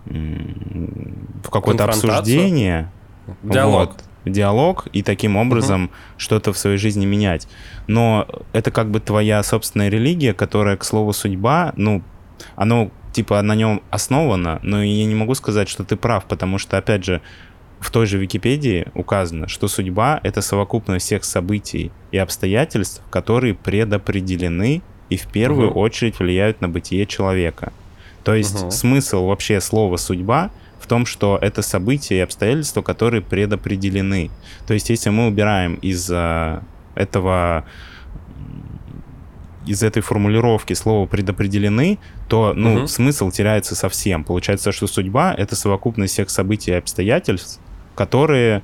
в 0.07 1.51
какое-то 1.51 1.85
обсуждение. 1.85 2.91
Диалог. 3.43 3.91
Вот, 3.91 4.05
диалог 4.25 4.87
и 4.93 5.03
таким 5.03 5.37
образом 5.37 5.85
угу. 5.85 5.93
что-то 6.17 6.53
в 6.53 6.59
своей 6.59 6.77
жизни 6.77 7.07
менять. 7.07 7.49
Но 7.87 8.27
это 8.53 8.71
как 8.71 8.91
бы 8.91 9.01
твоя 9.01 9.43
собственная 9.43 9.89
религия, 9.89 10.35
которая, 10.35 10.77
к 10.77 10.85
слову, 10.85 11.13
судьба, 11.13 11.73
ну, 11.77 12.03
оно 12.55 12.91
типа 13.13 13.41
на 13.43 13.55
нем 13.55 13.83
основано, 13.91 14.59
но 14.63 14.83
я 14.83 15.07
не 15.07 15.15
могу 15.15 15.35
сказать, 15.35 15.69
что 15.69 15.85
ты 15.85 15.97
прав, 15.97 16.27
потому 16.27 16.59
что, 16.59 16.77
опять 16.77 17.05
же, 17.05 17.23
в 17.81 17.91
той 17.91 18.07
же 18.07 18.19
Википедии 18.19 18.87
указано, 18.95 19.49
что 19.49 19.69
судьба— 19.69 20.21
это 20.23 20.41
совокупность 20.41 21.07
всех 21.07 21.25
событий 21.25 21.91
и 22.11 22.19
обстоятельств, 22.19 23.03
которые 23.11 23.55
предопределены 23.55 24.83
и 25.09 25.17
в 25.17 25.27
первую 25.29 25.71
угу. 25.71 25.81
очередь 25.81 26.19
влияют 26.19 26.61
на 26.61 26.69
бытие 26.69 27.07
человека. 27.07 27.73
То 28.25 28.35
есть 28.35 28.63
угу. 28.63 28.71
смысл 28.71 29.27
вообще 29.27 29.61
слова 29.61 29.97
«судьба» 29.99 30.51
в 30.81 30.87
том, 30.87 31.07
что 31.07 31.39
это 31.41 31.63
события 31.63 32.19
и 32.19 32.21
обстоятельства, 32.21 32.83
которые 32.83 33.23
предопределены. 33.23 34.31
То 34.67 34.75
есть 34.75 34.91
если 34.91 35.11
мы 35.11 35.27
убираем 35.27 35.75
из 35.77 36.11
uh, 36.11 36.63
этого 36.95 37.65
из 39.67 39.83
этой 39.83 40.01
формулировки 40.01 40.75
слово 40.75 41.07
предопределены, 41.07 41.99
то 42.29 42.53
ну, 42.55 42.75
угу. 42.75 42.87
смысл 42.87 43.31
теряется 43.31 43.75
совсем. 43.75 44.23
Получается, 44.23 44.73
что 44.73 44.87
судьба— 44.87 45.35
это 45.37 45.57
совокупность 45.57 46.13
всех 46.13 46.31
событий 46.31 46.71
и 46.71 46.75
обстоятельств, 46.75 47.61
которые 47.97 48.63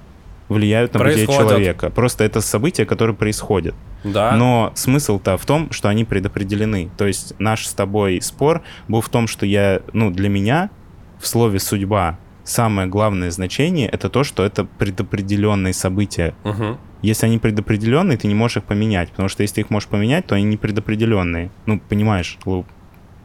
влияют 0.48 0.94
на 0.94 1.00
бытие 1.00 1.26
человека. 1.26 1.90
Просто 1.90 2.22
это 2.22 2.40
события, 2.40 2.84
которые 2.84 3.16
происходят. 3.16 3.74
Да. 4.04 4.32
Но 4.32 4.72
смысл-то 4.74 5.36
в 5.36 5.46
том, 5.46 5.72
что 5.72 5.88
они 5.88 6.04
предопределены. 6.04 6.90
То 6.96 7.06
есть 7.06 7.34
наш 7.40 7.66
с 7.66 7.72
тобой 7.72 8.20
спор 8.20 8.62
был 8.88 9.00
в 9.00 9.08
том, 9.08 9.26
что 9.26 9.46
я, 9.46 9.80
ну, 9.92 10.10
для 10.10 10.28
меня 10.28 10.70
в 11.18 11.26
слове 11.26 11.58
судьба 11.58 12.18
самое 12.44 12.88
главное 12.88 13.30
значение 13.30 13.88
это 13.88 14.08
то, 14.08 14.24
что 14.24 14.44
это 14.44 14.64
предопределенные 14.64 15.72
события. 15.72 16.34
Угу. 16.44 16.78
Если 17.02 17.26
они 17.26 17.38
предопределенные, 17.38 18.18
ты 18.18 18.28
не 18.28 18.34
можешь 18.34 18.58
их 18.58 18.64
поменять, 18.64 19.10
потому 19.10 19.28
что 19.28 19.42
если 19.42 19.56
ты 19.56 19.60
их 19.62 19.70
можешь 19.70 19.88
поменять, 19.88 20.26
то 20.26 20.34
они 20.34 20.44
не 20.44 20.56
предопределенные. 20.56 21.50
Ну, 21.66 21.80
понимаешь, 21.80 22.38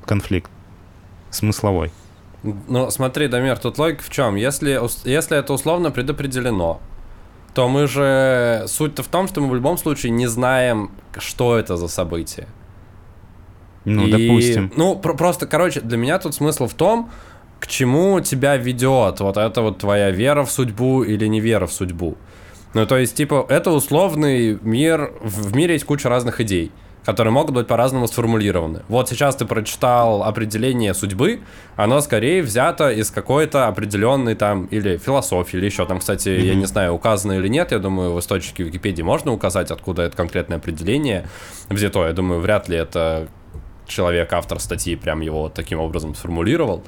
конфликт 0.06 0.50
смысловой. 1.30 1.92
Ну, 2.44 2.89
смотри, 2.91 3.27
Дамир, 3.27 3.58
тут 3.58 3.77
логика 3.77 4.03
в 4.03 4.10
чем? 4.10 4.36
Если, 4.36 4.79
если 5.10 5.38
это 5.38 5.53
условно 5.53 5.91
предопределено, 5.91 6.79
то 7.53 7.67
мы 7.67 7.88
же... 7.88 8.65
Суть-то 8.67 9.03
в 9.03 9.08
том, 9.08 9.27
что 9.27 9.41
мы 9.41 9.50
в 9.50 9.56
любом 9.56 9.77
случае 9.77 10.12
не 10.12 10.27
знаем, 10.27 10.91
что 11.17 11.58
это 11.58 11.77
за 11.77 11.88
событие. 11.88 12.48
Ну, 13.86 14.06
И, 14.06 14.12
допустим. 14.12 14.72
Ну, 14.75 14.96
про- 14.96 15.13
просто, 15.15 15.48
короче, 15.48 15.82
для 15.82 15.98
меня 15.98 16.20
тут 16.20 16.36
смысл 16.36 16.67
в 16.67 16.74
том, 16.74 17.10
к 17.60 17.67
чему 17.67 18.20
тебя 18.20 18.56
ведет 18.58 19.20
вот 19.20 19.38
это 19.38 19.62
вот 19.62 19.79
твоя 19.79 20.12
вера 20.12 20.44
в 20.44 20.51
судьбу 20.51 21.03
или 21.03 21.25
не 21.25 21.39
вера 21.39 21.65
в 21.65 21.74
судьбу. 21.74 22.17
Ну, 22.74 22.86
то 22.86 22.98
есть, 22.98 23.15
типа, 23.15 23.46
это 23.50 23.72
условный 23.72 24.60
мир, 24.62 25.12
в 25.22 25.56
мире 25.56 25.74
есть 25.74 25.86
куча 25.86 26.10
разных 26.10 26.39
идей 26.41 26.72
которые 27.08 27.32
могут 27.32 27.56
быть 27.56 27.68
по-разному 27.68 28.06
сформулированы. 28.06 28.82
Вот 28.90 29.08
сейчас 29.08 29.38
ты 29.38 29.46
прочитал 29.46 30.24
определение 30.24 30.94
судьбы, 30.94 31.40
оно 31.78 32.02
скорее 32.02 32.44
взято 32.44 32.90
из 32.90 33.12
какой-то 33.12 33.68
определенной 33.68 34.36
там 34.36 34.66
или 34.66 34.98
философии, 34.98 35.56
или 35.56 35.68
еще 35.68 35.86
там, 35.86 36.00
кстати, 36.00 36.28
mm-hmm. 36.28 36.46
я 36.46 36.56
не 36.56 36.66
знаю, 36.66 36.94
указано 36.94 37.32
или 37.32 37.48
нет, 37.48 37.72
я 37.72 37.80
думаю, 37.80 38.12
в 38.12 38.20
источнике 38.20 38.64
Википедии 38.64 39.04
можно 39.04 39.32
указать, 39.32 39.72
откуда 39.72 40.02
это 40.02 40.18
конкретное 40.18 40.58
определение 40.58 41.30
взято. 41.70 42.06
Я 42.06 42.12
думаю, 42.12 42.42
вряд 42.42 42.68
ли 42.68 42.76
это 42.76 43.30
человек, 43.86 44.34
автор 44.34 44.60
статьи, 44.60 44.98
прям 44.98 45.22
его 45.22 45.44
вот 45.44 45.54
таким 45.54 45.80
образом 45.80 46.14
сформулировал. 46.14 46.84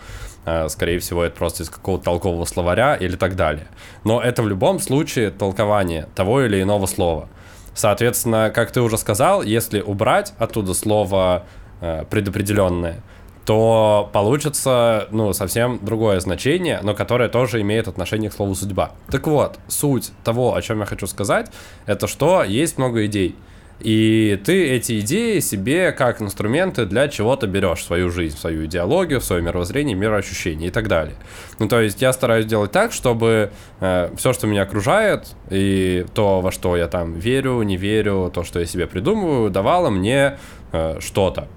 А, 0.46 0.68
скорее 0.68 1.00
всего, 1.00 1.24
это 1.24 1.38
просто 1.38 1.64
из 1.64 1.70
какого-то 1.70 2.04
толкового 2.04 2.44
словаря 2.44 2.96
или 2.96 3.16
так 3.16 3.38
далее. 3.38 3.68
Но 4.04 4.22
это 4.22 4.44
в 4.44 4.50
любом 4.50 4.80
случае 4.80 5.30
толкование 5.32 6.10
того 6.14 6.42
или 6.42 6.62
иного 6.62 6.88
слова. 6.88 7.30
Соответственно, 7.74 8.52
как 8.54 8.72
ты 8.72 8.82
уже 8.82 8.98
сказал, 8.98 9.42
если 9.42 9.82
убрать 9.82 10.34
оттуда 10.38 10.74
слово 10.74 11.46
э, 11.82 12.04
предопределенное, 12.10 13.02
то 13.46 14.10
получится, 14.14 15.08
ну, 15.10 15.34
совсем 15.34 15.80
другое 15.82 16.20
значение, 16.20 16.82
но 16.84 16.94
которое 16.94 17.30
тоже 17.30 17.62
имеет 17.62 17.88
отношение 17.88 18.30
к 18.30 18.34
слову 18.34 18.54
судьба. 18.54 18.92
Так 19.10 19.26
вот, 19.26 19.58
суть 19.68 20.12
того, 20.24 20.56
о 20.56 20.62
чем 20.62 20.82
я 20.82 20.86
хочу 20.86 21.08
сказать, 21.08 21.52
это 21.88 22.06
что 22.06 22.44
есть 22.44 22.78
много 22.78 23.06
идей. 23.08 23.36
И 23.80 24.40
ты 24.44 24.72
эти 24.72 25.00
идеи 25.00 25.40
себе 25.40 25.92
как 25.94 26.22
инструменты 26.22 26.86
для 26.86 27.08
чего-то 27.08 27.48
берешь 27.48 27.80
в 27.80 27.84
свою 27.84 28.12
жизнь, 28.12 28.36
в 28.36 28.40
свою 28.40 28.66
идеологию, 28.66 29.22
в 29.22 29.24
свое 29.24 29.42
мировоззрение, 29.42 29.96
мироощущение 29.96 30.68
и 30.68 30.72
так 30.72 30.88
далее. 30.90 31.16
Ну, 31.60 31.68
то 31.68 31.80
есть 31.80 32.02
я 32.02 32.12
стараюсь 32.12 32.46
делать 32.46 32.72
так, 32.72 32.92
чтобы 32.92 33.52
э, 33.80 34.10
все, 34.18 34.34
что 34.34 34.48
меня 34.48 34.64
окружает, 34.64 35.28
и 35.50 36.06
то, 36.14 36.42
во 36.42 36.52
что 36.52 36.76
я 36.76 36.88
там 36.88 37.14
верю, 37.14 37.62
не 37.62 37.78
верю, 37.78 38.30
то, 38.34 38.44
что 38.44 38.60
я 38.60 38.66
себе 38.66 38.86
придумываю, 38.86 39.50
давало 39.50 39.90
мне 39.90 40.38
э, 40.74 40.98
что-то. 41.00 41.48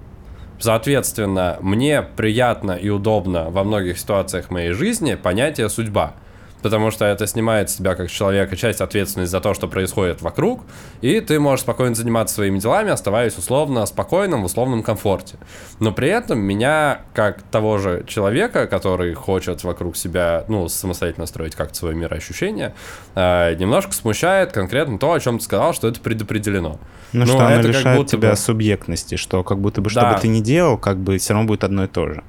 Соответственно, 0.59 1.57
мне 1.59 2.01
приятно 2.01 2.71
и 2.71 2.87
удобно 2.87 3.49
во 3.49 3.65
многих 3.65 3.97
ситуациях 3.99 4.49
моей 4.49 4.71
жизни 4.71 5.15
понятие 5.15 5.67
судьба 5.67 6.15
потому 6.63 6.89
что 6.89 7.05
это 7.05 7.27
снимает 7.27 7.69
с 7.69 7.75
тебя 7.75 7.93
как 7.93 8.09
человека 8.09 8.55
часть 8.55 8.81
ответственности 8.81 9.29
за 9.29 9.41
то, 9.41 9.53
что 9.53 9.67
происходит 9.67 10.21
вокруг, 10.21 10.61
и 11.01 11.19
ты 11.19 11.39
можешь 11.39 11.61
спокойно 11.61 11.93
заниматься 11.93 12.35
своими 12.35 12.57
делами, 12.57 12.89
оставаясь 12.89 13.37
условно 13.37 13.85
спокойным, 13.85 14.41
в 14.41 14.45
условном 14.45 14.81
комфорте. 14.81 15.37
Но 15.79 15.91
при 15.91 16.07
этом 16.07 16.39
меня, 16.39 17.01
как 17.13 17.43
того 17.43 17.77
же 17.77 18.03
человека, 18.07 18.65
который 18.67 19.13
хочет 19.13 19.63
вокруг 19.63 19.97
себя, 19.97 20.45
ну, 20.47 20.67
самостоятельно 20.69 21.27
строить 21.27 21.53
как-то 21.53 21.75
свое 21.75 21.95
мироощущение, 21.95 22.73
э, 23.15 23.55
немножко 23.55 23.93
смущает 23.93 24.51
конкретно 24.53 24.97
то, 24.97 25.11
о 25.11 25.19
чем 25.19 25.39
ты 25.39 25.43
сказал, 25.43 25.73
что 25.73 25.87
это 25.89 25.99
предопределено. 25.99 26.79
Ну, 27.11 27.25
что 27.25 27.45
оно 27.45 27.61
лишает 27.61 28.07
тебя 28.07 28.31
бы... 28.31 28.35
субъектности, 28.37 29.15
что 29.15 29.43
как 29.43 29.59
будто 29.59 29.81
бы, 29.81 29.89
что 29.89 30.01
да. 30.01 30.13
бы 30.13 30.21
ты 30.21 30.29
ни 30.29 30.39
делал, 30.39 30.77
как 30.77 30.97
бы 30.97 31.17
все 31.17 31.33
равно 31.33 31.47
будет 31.47 31.63
одно 31.63 31.83
и 31.83 31.87
то 31.87 32.07
же. 32.07 32.23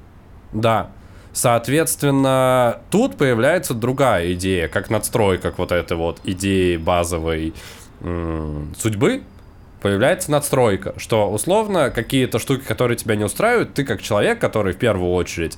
Да, 0.53 0.91
Соответственно, 1.35 2.79
тут 2.91 3.17
появляется 3.17 3.73
другая 3.73 4.31
идея, 4.35 4.69
как 4.69 4.89
надстройка 4.89 5.53
вот 5.57 5.73
этой 5.73 5.97
вот 5.97 6.21
идеи 6.23 6.77
базовой 6.77 7.53
м- 7.99 8.73
судьбы, 8.79 9.21
появляется 9.81 10.31
надстройка, 10.31 10.93
что 10.97 11.29
условно 11.29 11.91
какие-то 11.91 12.39
штуки, 12.39 12.63
которые 12.65 12.95
тебя 12.95 13.17
не 13.17 13.25
устраивают, 13.25 13.73
ты 13.73 13.83
как 13.83 14.01
человек, 14.01 14.39
который 14.39 14.71
в 14.71 14.77
первую 14.77 15.11
очередь 15.11 15.57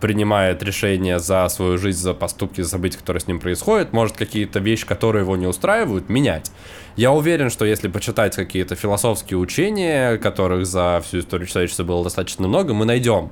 принимает 0.00 0.62
решения 0.62 1.18
за 1.18 1.46
свою 1.48 1.76
жизнь, 1.76 2.00
за 2.00 2.14
поступки, 2.14 2.62
за 2.62 2.70
события, 2.70 2.96
которые 2.96 3.20
с 3.20 3.26
ним 3.26 3.38
происходят, 3.38 3.92
может 3.92 4.16
какие-то 4.16 4.60
вещи, 4.60 4.86
которые 4.86 5.24
его 5.24 5.36
не 5.36 5.46
устраивают, 5.46 6.08
менять. 6.08 6.50
Я 6.96 7.12
уверен, 7.12 7.50
что 7.50 7.66
если 7.66 7.88
почитать 7.88 8.34
какие-то 8.34 8.76
философские 8.76 9.38
учения, 9.38 10.16
которых 10.16 10.64
за 10.64 11.02
всю 11.04 11.18
историю 11.18 11.46
человечества 11.48 11.84
было 11.84 12.02
достаточно 12.02 12.48
много, 12.48 12.72
мы 12.72 12.86
найдем 12.86 13.30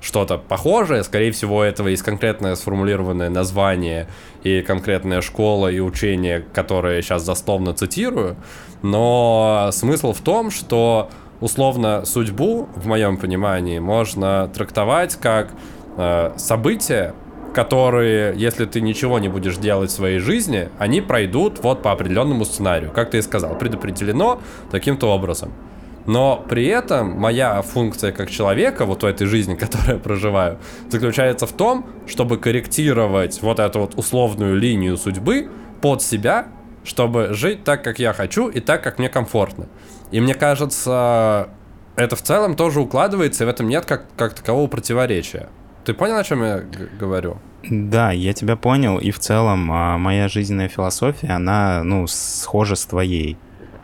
что-то 0.00 0.38
похожее. 0.38 1.02
Скорее 1.02 1.32
всего, 1.32 1.62
этого 1.62 1.88
есть 1.88 2.02
конкретное 2.02 2.54
сформулированное 2.54 3.30
название 3.30 4.08
и 4.42 4.62
конкретная 4.62 5.20
школа 5.20 5.68
и 5.68 5.80
учение, 5.80 6.44
которые 6.52 6.96
я 6.96 7.02
сейчас 7.02 7.24
дословно 7.24 7.74
цитирую. 7.74 8.36
Но 8.82 9.70
смысл 9.72 10.12
в 10.12 10.20
том, 10.20 10.50
что 10.50 11.10
условно 11.40 12.04
судьбу, 12.04 12.68
в 12.74 12.86
моем 12.86 13.16
понимании, 13.16 13.78
можно 13.78 14.50
трактовать 14.54 15.16
как 15.16 15.50
э, 15.96 16.32
события, 16.36 17.14
которые, 17.54 18.34
если 18.36 18.66
ты 18.66 18.80
ничего 18.80 19.18
не 19.18 19.28
будешь 19.28 19.56
делать 19.56 19.90
в 19.90 19.94
своей 19.94 20.18
жизни, 20.18 20.68
они 20.78 21.00
пройдут 21.00 21.60
вот 21.62 21.82
по 21.82 21.92
определенному 21.92 22.44
сценарию. 22.44 22.92
Как 22.92 23.10
ты 23.10 23.18
и 23.18 23.22
сказал, 23.22 23.56
предопределено 23.56 24.40
таким-то 24.70 25.08
образом. 25.08 25.52
Но 26.08 26.42
при 26.48 26.64
этом 26.64 27.20
моя 27.20 27.60
функция 27.60 28.12
как 28.12 28.30
человека, 28.30 28.86
вот 28.86 29.02
в 29.02 29.06
этой 29.06 29.26
жизни, 29.26 29.54
которую 29.60 29.96
я 29.96 29.98
проживаю, 29.98 30.58
заключается 30.88 31.46
в 31.46 31.52
том, 31.52 31.86
чтобы 32.06 32.38
корректировать 32.38 33.42
вот 33.42 33.60
эту 33.60 33.80
вот 33.80 33.94
условную 33.96 34.56
линию 34.56 34.96
судьбы 34.96 35.50
под 35.82 36.00
себя, 36.00 36.48
чтобы 36.82 37.34
жить 37.34 37.62
так, 37.62 37.84
как 37.84 37.98
я 37.98 38.14
хочу 38.14 38.48
и 38.48 38.60
так, 38.60 38.82
как 38.82 38.98
мне 38.98 39.10
комфортно. 39.10 39.66
И 40.10 40.20
мне 40.20 40.34
кажется, 40.34 41.50
это 41.94 42.16
в 42.16 42.22
целом 42.22 42.56
тоже 42.56 42.80
укладывается, 42.80 43.44
и 43.44 43.46
в 43.46 43.50
этом 43.50 43.68
нет 43.68 43.84
как, 43.84 44.06
как 44.16 44.32
такового 44.32 44.66
противоречия. 44.66 45.50
Ты 45.84 45.92
понял, 45.92 46.16
о 46.16 46.24
чем 46.24 46.42
я 46.42 46.64
говорю? 46.98 47.36
Да, 47.68 48.12
я 48.12 48.32
тебя 48.32 48.56
понял, 48.56 48.98
и 48.98 49.10
в 49.10 49.18
целом 49.18 49.70
а, 49.70 49.98
моя 49.98 50.28
жизненная 50.28 50.68
философия, 50.68 51.28
она, 51.28 51.82
ну, 51.84 52.06
схожа 52.06 52.76
с 52.76 52.86
твоей. 52.86 53.36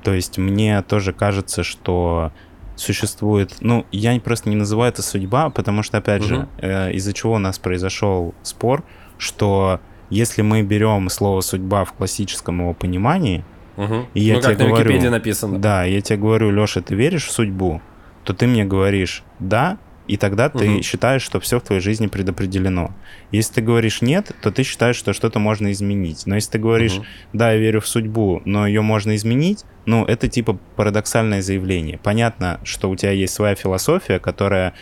То 0.04 0.12
есть 0.12 0.38
мне 0.38 0.82
тоже 0.82 1.12
кажется, 1.12 1.64
что 1.64 2.30
существует, 2.76 3.56
ну, 3.60 3.86
я 3.90 4.18
просто 4.20 4.50
не 4.50 4.56
называю 4.56 4.92
это 4.92 5.02
судьба, 5.02 5.48
потому 5.50 5.82
что, 5.82 5.98
опять 5.98 6.22
угу. 6.22 6.28
же, 6.28 6.48
э, 6.58 6.92
из-за 6.92 7.12
чего 7.12 7.34
у 7.34 7.38
нас 7.38 7.58
произошел 7.58 8.34
спор, 8.42 8.84
что 9.16 9.80
если 10.10 10.42
мы 10.42 10.62
берем 10.62 11.08
слово 11.08 11.40
судьба 11.40 11.84
в 11.84 11.92
классическом 11.92 12.60
его 12.60 12.74
понимании, 12.74 13.44
угу. 13.76 14.06
и 14.12 14.20
я 14.20 14.34
ну, 14.34 14.40
тебе 14.42 14.56
как 14.56 14.66
говорю, 14.68 15.10
написано. 15.10 15.58
Да, 15.58 15.84
я 15.84 16.00
тебе 16.00 16.18
говорю, 16.18 16.50
Леша, 16.50 16.82
ты 16.82 16.94
веришь 16.94 17.26
в 17.26 17.30
судьбу, 17.30 17.80
то 18.24 18.34
ты 18.34 18.46
мне 18.46 18.64
говоришь, 18.64 19.22
да, 19.38 19.78
и 20.06 20.18
тогда 20.18 20.50
ты 20.50 20.68
угу. 20.70 20.82
считаешь, 20.82 21.22
что 21.22 21.40
все 21.40 21.58
в 21.58 21.62
твоей 21.62 21.80
жизни 21.80 22.08
предопределено. 22.08 22.94
Если 23.30 23.54
ты 23.54 23.60
говоришь 23.62 24.02
нет, 24.02 24.32
то 24.42 24.50
ты 24.50 24.62
считаешь, 24.64 24.96
что 24.96 25.14
что-то 25.14 25.38
можно 25.38 25.72
изменить. 25.72 26.26
Но 26.26 26.34
если 26.34 26.50
ты 26.50 26.58
говоришь, 26.58 26.98
угу. 26.98 27.06
да, 27.32 27.52
я 27.52 27.58
верю 27.58 27.80
в 27.80 27.88
судьбу, 27.88 28.42
но 28.44 28.66
ее 28.66 28.82
можно 28.82 29.16
изменить, 29.16 29.64
ну, 29.86 30.04
это 30.04 30.28
типа 30.28 30.58
парадоксальное 30.76 31.42
заявление. 31.42 31.98
Понятно, 32.02 32.60
что 32.64 32.90
у 32.90 32.96
тебя 32.96 33.12
есть 33.12 33.34
своя 33.34 33.54
философия, 33.54 34.18
которая 34.18 34.74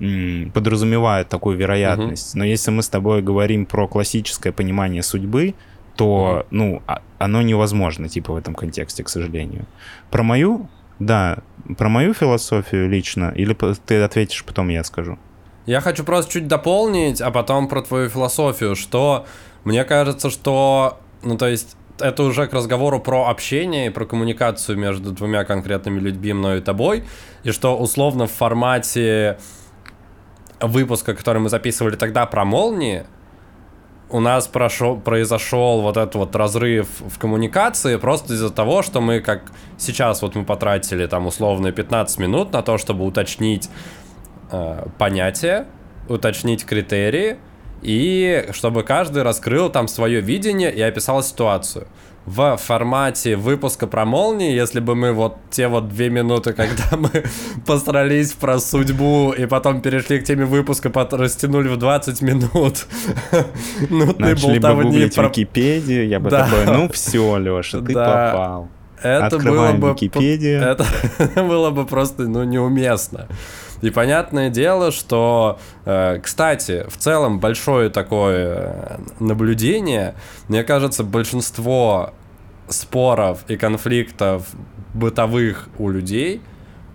м, 0.00 0.50
подразумевает 0.52 1.28
такую 1.28 1.56
вероятность. 1.56 2.34
Угу. 2.34 2.38
Но 2.38 2.44
если 2.44 2.70
мы 2.70 2.82
с 2.82 2.88
тобой 2.88 3.22
говорим 3.22 3.66
про 3.66 3.88
классическое 3.88 4.52
понимание 4.52 5.02
судьбы, 5.02 5.54
то, 5.96 6.40
угу. 6.40 6.46
ну, 6.50 6.82
а, 6.86 7.02
оно 7.18 7.42
невозможно, 7.42 8.08
типа, 8.08 8.32
в 8.32 8.36
этом 8.36 8.54
контексте, 8.54 9.04
к 9.04 9.08
сожалению. 9.08 9.66
Про 10.10 10.22
мою, 10.22 10.68
да, 10.98 11.38
про 11.78 11.88
мою 11.88 12.14
философию 12.14 12.88
лично, 12.88 13.32
или 13.34 13.56
ты 13.86 14.02
ответишь, 14.02 14.44
потом 14.44 14.68
я 14.68 14.84
скажу. 14.84 15.18
Я 15.66 15.80
хочу 15.80 16.04
просто 16.04 16.32
чуть 16.32 16.48
дополнить, 16.48 17.20
а 17.20 17.30
потом 17.30 17.68
про 17.68 17.82
твою 17.82 18.08
философию, 18.08 18.74
что 18.74 19.26
мне 19.64 19.84
кажется, 19.84 20.28
что, 20.28 20.98
ну, 21.22 21.36
то 21.38 21.46
есть 21.46 21.76
это 22.02 22.22
уже 22.24 22.46
к 22.46 22.52
разговору 22.52 23.00
про 23.00 23.28
общение 23.28 23.86
и 23.86 23.90
про 23.90 24.04
коммуникацию 24.04 24.76
между 24.78 25.12
двумя 25.12 25.44
конкретными 25.44 26.00
людьми, 26.00 26.32
мной 26.32 26.58
и 26.58 26.60
тобой, 26.60 27.04
и 27.44 27.52
что 27.52 27.78
условно 27.78 28.26
в 28.26 28.32
формате 28.32 29.38
выпуска, 30.60 31.14
который 31.14 31.38
мы 31.38 31.48
записывали 31.48 31.96
тогда 31.96 32.26
про 32.26 32.44
молнии, 32.44 33.04
у 34.10 34.20
нас 34.20 34.46
прошел, 34.46 35.00
произошел 35.00 35.80
вот 35.80 35.96
этот 35.96 36.14
вот 36.16 36.36
разрыв 36.36 36.86
в 37.00 37.18
коммуникации 37.18 37.96
просто 37.96 38.34
из-за 38.34 38.50
того, 38.50 38.82
что 38.82 39.00
мы 39.00 39.20
как 39.20 39.50
сейчас 39.78 40.20
вот 40.20 40.34
мы 40.34 40.44
потратили 40.44 41.06
там 41.06 41.26
условно 41.26 41.72
15 41.72 42.18
минут 42.18 42.52
на 42.52 42.62
то, 42.62 42.76
чтобы 42.76 43.06
уточнить 43.06 43.70
э, 44.50 44.86
понятия, 44.98 45.66
уточнить 46.08 46.66
критерии, 46.66 47.38
и 47.82 48.48
чтобы 48.52 48.82
каждый 48.82 49.22
раскрыл 49.22 49.68
там 49.68 49.88
свое 49.88 50.20
видение 50.20 50.72
и 50.72 50.80
описал 50.80 51.22
ситуацию. 51.22 51.86
В 52.24 52.56
формате 52.56 53.34
выпуска 53.34 53.88
про 53.88 54.04
молнии, 54.04 54.52
если 54.52 54.78
бы 54.78 54.94
мы 54.94 55.12
вот 55.12 55.38
те 55.50 55.66
вот 55.66 55.88
две 55.88 56.08
минуты, 56.08 56.52
когда 56.54 56.96
мы 56.96 57.10
посрались 57.66 58.32
про 58.32 58.60
судьбу 58.60 59.32
и 59.36 59.46
потом 59.46 59.80
перешли 59.80 60.20
к 60.20 60.24
теме 60.24 60.44
выпуска, 60.44 60.90
растянули 61.10 61.68
в 61.68 61.76
20 61.76 62.22
минут. 62.22 62.86
ну, 63.90 64.12
ты 64.12 64.36
болтовни 64.36 65.06
про... 65.08 65.28
Википедию, 65.28 66.06
я 66.06 66.20
бы 66.20 66.30
такой, 66.30 66.66
ну 66.66 66.88
все, 66.90 67.38
Леша, 67.38 67.80
ты 67.80 67.92
попал. 67.92 68.68
Это 69.02 69.38
было 69.38 69.72
бы... 69.72 69.90
Википедию. 69.90 70.62
Это 70.62 70.86
было 71.36 71.70
бы 71.70 71.86
просто, 71.86 72.22
ну, 72.22 72.44
неуместно. 72.44 73.28
И 73.82 73.90
понятное 73.90 74.48
дело, 74.48 74.92
что, 74.92 75.58
э, 75.84 76.20
кстати, 76.22 76.86
в 76.88 76.96
целом 76.96 77.40
большое 77.40 77.90
такое 77.90 78.56
э, 78.56 78.98
наблюдение, 79.18 80.14
мне 80.48 80.62
кажется, 80.62 81.02
большинство 81.02 82.14
споров 82.68 83.40
и 83.48 83.56
конфликтов 83.56 84.46
бытовых 84.94 85.68
у 85.78 85.88
людей 85.88 86.40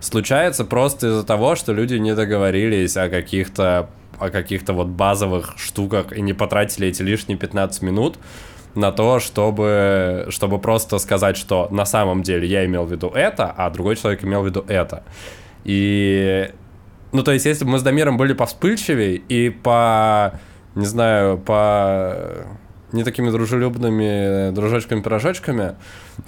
случается 0.00 0.64
просто 0.64 1.08
из-за 1.08 1.24
того, 1.24 1.56
что 1.56 1.72
люди 1.72 1.94
не 1.94 2.14
договорились 2.14 2.96
о 2.96 3.08
каких-то 3.08 3.90
о 4.18 4.30
каких-то 4.30 4.72
вот 4.72 4.88
базовых 4.88 5.54
штуках 5.58 6.12
и 6.12 6.20
не 6.20 6.32
потратили 6.32 6.88
эти 6.88 7.02
лишние 7.02 7.38
15 7.38 7.82
минут 7.82 8.18
на 8.78 8.92
то, 8.92 9.18
чтобы, 9.18 10.26
чтобы 10.30 10.58
просто 10.58 10.98
сказать, 10.98 11.36
что 11.36 11.68
на 11.70 11.84
самом 11.84 12.22
деле 12.22 12.46
я 12.46 12.64
имел 12.64 12.84
в 12.84 12.92
виду 12.92 13.08
это, 13.08 13.52
а 13.56 13.70
другой 13.70 13.96
человек 13.96 14.24
имел 14.24 14.42
в 14.42 14.46
виду 14.46 14.64
это. 14.68 15.02
И 15.64 16.50
ну, 17.12 17.22
то 17.22 17.32
есть, 17.32 17.46
если 17.46 17.64
бы 17.64 17.72
мы 17.72 17.78
с 17.78 17.82
Дамиром 17.82 18.16
были 18.16 18.34
повспыльчивее 18.34 19.16
и 19.16 19.50
по, 19.50 20.38
не 20.74 20.84
знаю, 20.84 21.38
по 21.38 22.46
не 22.92 23.04
такими 23.04 23.30
дружелюбными 23.30 24.50
дружочками-пирожочками, 24.50 25.76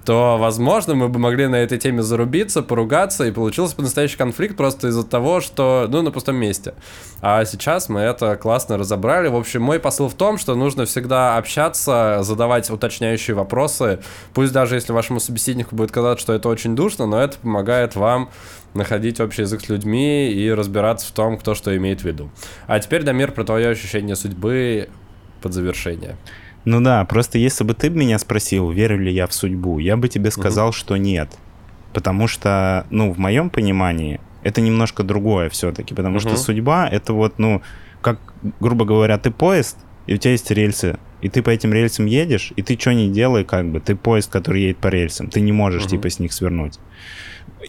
то, 0.05 0.37
возможно, 0.39 0.95
мы 0.95 1.09
бы 1.09 1.19
могли 1.19 1.47
на 1.47 1.57
этой 1.57 1.79
теме 1.79 2.03
зарубиться, 2.03 2.63
поругаться, 2.63 3.25
и 3.25 3.33
получился 3.33 3.77
бы 3.77 3.83
настоящий 3.83 4.17
конфликт 4.17 4.57
просто 4.57 4.89
из-за 4.89 5.05
того, 5.05 5.41
что, 5.41 5.87
ну, 5.89 6.03
на 6.03 6.11
пустом 6.11 6.37
месте. 6.37 6.75
А 7.23 7.45
сейчас 7.45 7.89
мы 7.89 8.01
это 8.01 8.37
классно 8.37 8.79
разобрали. 8.79 9.29
В 9.29 9.37
общем, 9.37 9.63
мой 9.63 9.81
посыл 9.81 10.09
в 10.09 10.15
том, 10.15 10.39
что 10.39 10.55
нужно 10.55 10.85
всегда 10.85 11.37
общаться, 11.37 12.19
задавать 12.23 12.71
уточняющие 12.71 13.35
вопросы, 13.35 14.01
пусть 14.35 14.53
даже 14.53 14.75
если 14.75 14.93
вашему 14.93 15.21
собеседнику 15.21 15.75
будет 15.75 15.91
казаться, 15.91 16.23
что 16.23 16.33
это 16.35 16.49
очень 16.49 16.77
душно, 16.77 17.07
но 17.07 17.21
это 17.21 17.39
помогает 17.39 17.97
вам 17.97 18.31
находить 18.75 19.21
общий 19.21 19.43
язык 19.43 19.63
с 19.63 19.69
людьми 19.69 20.31
и 20.31 20.51
разбираться 20.51 21.09
в 21.09 21.11
том, 21.13 21.37
кто 21.39 21.55
что 21.55 21.77
имеет 21.77 22.03
в 22.03 22.05
виду. 22.05 22.31
А 22.67 22.79
теперь, 22.79 23.03
Дамир, 23.03 23.33
про 23.33 23.45
твое 23.45 23.69
ощущение 23.69 24.15
судьбы 24.15 24.89
под 25.41 25.53
завершение. 25.53 26.17
Ну 26.65 26.81
да, 26.81 27.05
просто 27.05 27.39
если 27.39 27.65
бы 27.65 27.75
ты 27.75 27.91
меня 27.91 28.19
спросил, 28.19 28.71
верю 28.71 28.99
ли 28.99 29.13
я 29.13 29.27
в 29.27 29.33
судьбу, 29.33 29.79
я 29.79 29.97
бы 29.97 30.09
тебе 30.09 30.31
сказал, 30.31 30.69
угу. 30.69 30.73
что 30.73 30.97
нет. 30.97 31.31
Потому 31.93 32.27
что, 32.29 32.87
ну, 32.91 33.13
в 33.13 33.19
моем 33.19 33.51
понимании, 33.51 34.21
это 34.43 34.61
немножко 34.61 35.03
другое 35.03 35.49
все-таки. 35.49 35.95
Потому 35.95 36.17
угу. 36.17 36.21
что 36.21 36.37
судьба 36.37 36.89
это 36.89 37.13
вот, 37.13 37.39
ну, 37.39 37.63
как, 38.01 38.19
грубо 38.61 38.85
говоря, 38.85 39.19
ты 39.19 39.31
поезд, 39.31 39.79
и 40.07 40.15
у 40.15 40.17
тебя 40.17 40.33
есть 40.33 40.51
рельсы, 40.51 40.99
и 41.21 41.29
ты 41.29 41.43
по 41.43 41.51
этим 41.51 41.73
рельсам 41.73 42.07
едешь, 42.07 42.53
и 42.57 42.63
ты 42.63 42.79
что 42.79 42.93
не 42.93 43.11
делай, 43.11 43.45
как 43.45 43.67
бы, 43.71 43.81
ты 43.81 43.97
поезд, 43.97 44.31
который 44.31 44.63
едет 44.63 44.79
по 44.79 44.89
рельсам, 44.89 45.29
ты 45.29 45.41
не 45.41 45.53
можешь, 45.53 45.83
угу. 45.83 45.91
типа, 45.91 46.11
с 46.11 46.19
них 46.19 46.33
свернуть. 46.33 46.79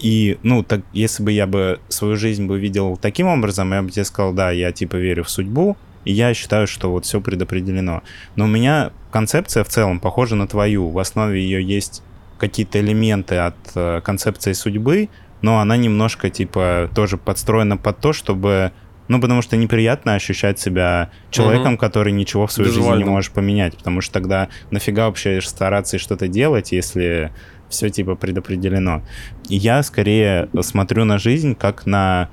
И, 0.02 0.38
ну, 0.44 0.64
так, 0.64 0.82
если 0.94 1.24
бы 1.24 1.32
я 1.32 1.48
бы 1.48 1.80
свою 1.90 2.16
жизнь 2.16 2.46
бы 2.46 2.60
видел 2.60 2.98
таким 2.98 3.28
образом, 3.28 3.74
я 3.74 3.82
бы 3.82 3.92
тебе 3.92 4.06
сказал, 4.06 4.34
да, 4.34 4.52
я, 4.52 4.72
типа, 4.72 4.96
верю 4.96 5.24
в 5.24 5.30
судьбу, 5.30 5.76
и 6.06 6.12
я 6.12 6.34
считаю, 6.34 6.68
что 6.68 6.92
вот 6.92 7.06
все 7.06 7.22
предопределено. 7.22 8.02
Но 8.36 8.46
у 8.46 8.48
меня 8.48 8.92
концепция 9.12 9.64
в 9.64 9.70
целом 9.70 10.00
похожа 10.00 10.36
на 10.36 10.48
твою. 10.48 10.90
В 10.90 11.00
основе 11.00 11.42
ее 11.42 11.64
есть 11.64 12.04
какие-то 12.38 12.80
элементы 12.80 13.38
от 13.38 13.56
э, 13.76 14.02
концепции 14.04 14.54
судьбы, 14.54 15.10
но 15.42 15.60
она 15.60 15.78
немножко, 15.78 16.30
типа, 16.30 16.90
тоже 16.96 17.18
подстроена 17.18 17.78
под 17.78 18.00
то, 18.00 18.14
чтобы... 18.14 18.72
Ну, 19.08 19.20
потому 19.20 19.42
что 19.42 19.58
неприятно 19.58 20.16
ощущать 20.16 20.58
себя 20.60 21.12
человеком, 21.32 21.74
угу. 21.74 21.82
который 21.82 22.14
ничего 22.14 22.48
в 22.48 22.52
своей 22.52 22.70
Визуально. 22.70 22.94
жизни 22.94 23.04
не 23.04 23.10
можешь 23.10 23.32
поменять, 23.32 23.78
потому 23.78 24.02
что 24.02 24.14
тогда 24.14 24.48
нафига 24.70 25.08
вообще 25.08 25.42
стараться 25.42 25.98
и 25.98 26.00
что-то 26.00 26.28
делать, 26.28 26.72
если 26.72 27.32
все, 27.68 27.90
типа, 27.90 28.16
предопределено. 28.16 29.02
И 29.50 29.56
я 29.56 29.84
скорее 29.84 30.50
смотрю 30.62 31.04
на 31.06 31.18
жизнь 31.18 31.56
как 31.56 31.86
на 31.86 32.30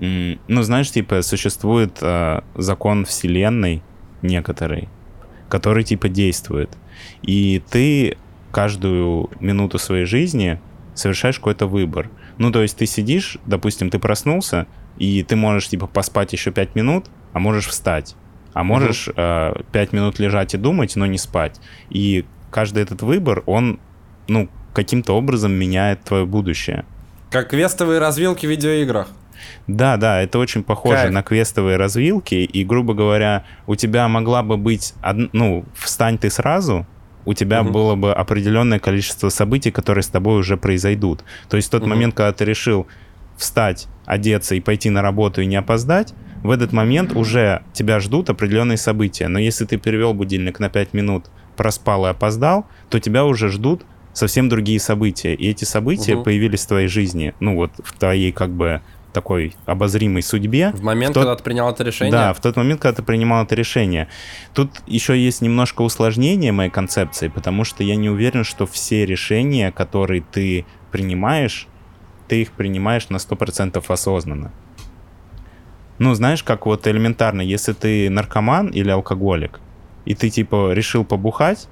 ну, 0.00 0.62
знаешь, 0.62 0.90
типа, 0.90 1.22
существует 1.22 1.98
э, 2.02 2.40
закон 2.54 3.04
вселенной 3.04 3.82
некоторый, 4.22 4.88
который, 5.48 5.84
типа, 5.84 6.08
действует. 6.08 6.70
И 7.22 7.62
ты 7.70 8.16
каждую 8.52 9.30
минуту 9.40 9.78
своей 9.78 10.04
жизни 10.04 10.60
совершаешь 10.94 11.38
какой-то 11.38 11.66
выбор. 11.66 12.10
Ну, 12.38 12.50
то 12.50 12.62
есть 12.62 12.76
ты 12.76 12.86
сидишь, 12.86 13.38
допустим, 13.46 13.90
ты 13.90 13.98
проснулся, 13.98 14.66
и 14.98 15.22
ты 15.22 15.36
можешь, 15.36 15.68
типа, 15.68 15.86
поспать 15.86 16.32
еще 16.32 16.50
пять 16.50 16.74
минут, 16.74 17.06
а 17.32 17.38
можешь 17.38 17.66
встать. 17.66 18.16
А 18.52 18.64
можешь 18.64 19.08
э, 19.14 19.54
пять 19.72 19.92
минут 19.92 20.18
лежать 20.18 20.54
и 20.54 20.58
думать, 20.58 20.96
но 20.96 21.04
не 21.06 21.18
спать. 21.18 21.60
И 21.90 22.24
каждый 22.50 22.82
этот 22.82 23.02
выбор, 23.02 23.42
он, 23.44 23.78
ну, 24.28 24.48
каким-то 24.72 25.14
образом 25.14 25.52
меняет 25.52 26.02
твое 26.04 26.24
будущее. 26.24 26.84
Как 27.30 27.50
квестовые 27.50 27.98
развилки 27.98 28.46
в 28.46 28.50
видеоиграх. 28.50 29.08
Да, 29.66 29.96
да, 29.96 30.20
это 30.20 30.38
очень 30.38 30.62
похоже 30.62 31.04
как? 31.04 31.10
на 31.10 31.22
квестовые 31.22 31.76
развилки, 31.76 32.34
и, 32.34 32.64
грубо 32.64 32.94
говоря, 32.94 33.44
у 33.66 33.74
тебя 33.74 34.08
могла 34.08 34.42
бы 34.42 34.56
быть, 34.56 34.94
од... 35.02 35.32
ну, 35.32 35.64
встань 35.74 36.18
ты 36.18 36.30
сразу, 36.30 36.86
у 37.26 37.34
тебя 37.34 37.62
угу. 37.62 37.70
было 37.70 37.94
бы 37.96 38.12
определенное 38.12 38.78
количество 38.78 39.28
событий, 39.28 39.70
которые 39.70 40.02
с 40.02 40.08
тобой 40.08 40.38
уже 40.38 40.56
произойдут. 40.56 41.24
То 41.48 41.56
есть 41.56 41.68
в 41.68 41.70
тот 41.72 41.82
угу. 41.82 41.90
момент, 41.90 42.14
когда 42.14 42.32
ты 42.32 42.44
решил 42.44 42.86
встать, 43.36 43.88
одеться 44.06 44.54
и 44.54 44.60
пойти 44.60 44.88
на 44.88 45.02
работу 45.02 45.42
и 45.42 45.46
не 45.46 45.56
опоздать, 45.56 46.14
в 46.42 46.50
этот 46.50 46.72
момент 46.72 47.14
уже 47.14 47.62
тебя 47.72 47.98
ждут 48.00 48.30
определенные 48.30 48.78
события. 48.78 49.28
Но 49.28 49.38
если 49.38 49.64
ты 49.64 49.78
перевел 49.78 50.14
будильник 50.14 50.60
на 50.60 50.70
5 50.70 50.94
минут, 50.94 51.26
проспал 51.56 52.06
и 52.06 52.10
опоздал, 52.10 52.66
то 52.88 53.00
тебя 53.00 53.24
уже 53.24 53.48
ждут 53.48 53.84
совсем 54.12 54.48
другие 54.48 54.80
события. 54.80 55.34
И 55.34 55.48
эти 55.48 55.64
события 55.64 56.14
угу. 56.14 56.24
появились 56.24 56.64
в 56.64 56.68
твоей 56.68 56.88
жизни, 56.88 57.34
ну 57.40 57.56
вот 57.56 57.72
в 57.82 57.98
твоей 57.98 58.32
как 58.32 58.50
бы 58.50 58.80
такой 59.16 59.56
обозримой 59.64 60.22
судьбе. 60.22 60.72
В 60.74 60.82
момент, 60.82 61.12
в 61.12 61.14
тот... 61.14 61.22
когда 61.22 61.36
ты 61.36 61.42
принял 61.42 61.70
это 61.70 61.82
решение? 61.82 62.12
Да, 62.12 62.34
в 62.34 62.40
тот 62.42 62.54
момент, 62.56 62.82
когда 62.82 62.96
ты 62.96 63.02
принимал 63.02 63.44
это 63.44 63.54
решение. 63.54 64.08
Тут 64.52 64.70
еще 64.86 65.18
есть 65.18 65.40
немножко 65.40 65.80
усложнение 65.80 66.52
моей 66.52 66.68
концепции, 66.68 67.28
потому 67.28 67.64
что 67.64 67.82
я 67.82 67.96
не 67.96 68.10
уверен, 68.10 68.44
что 68.44 68.66
все 68.66 69.06
решения, 69.06 69.72
которые 69.72 70.20
ты 70.20 70.66
принимаешь, 70.92 71.66
ты 72.28 72.42
их 72.42 72.52
принимаешь 72.52 73.08
на 73.08 73.16
100% 73.16 73.82
осознанно. 73.88 74.52
Ну, 75.98 76.12
знаешь, 76.12 76.42
как 76.42 76.66
вот 76.66 76.86
элементарно, 76.86 77.40
если 77.40 77.72
ты 77.72 78.10
наркоман 78.10 78.68
или 78.68 78.90
алкоголик, 78.90 79.60
и 80.04 80.14
ты 80.14 80.28
типа 80.28 80.74
решил 80.74 81.06
побухать, 81.06 81.68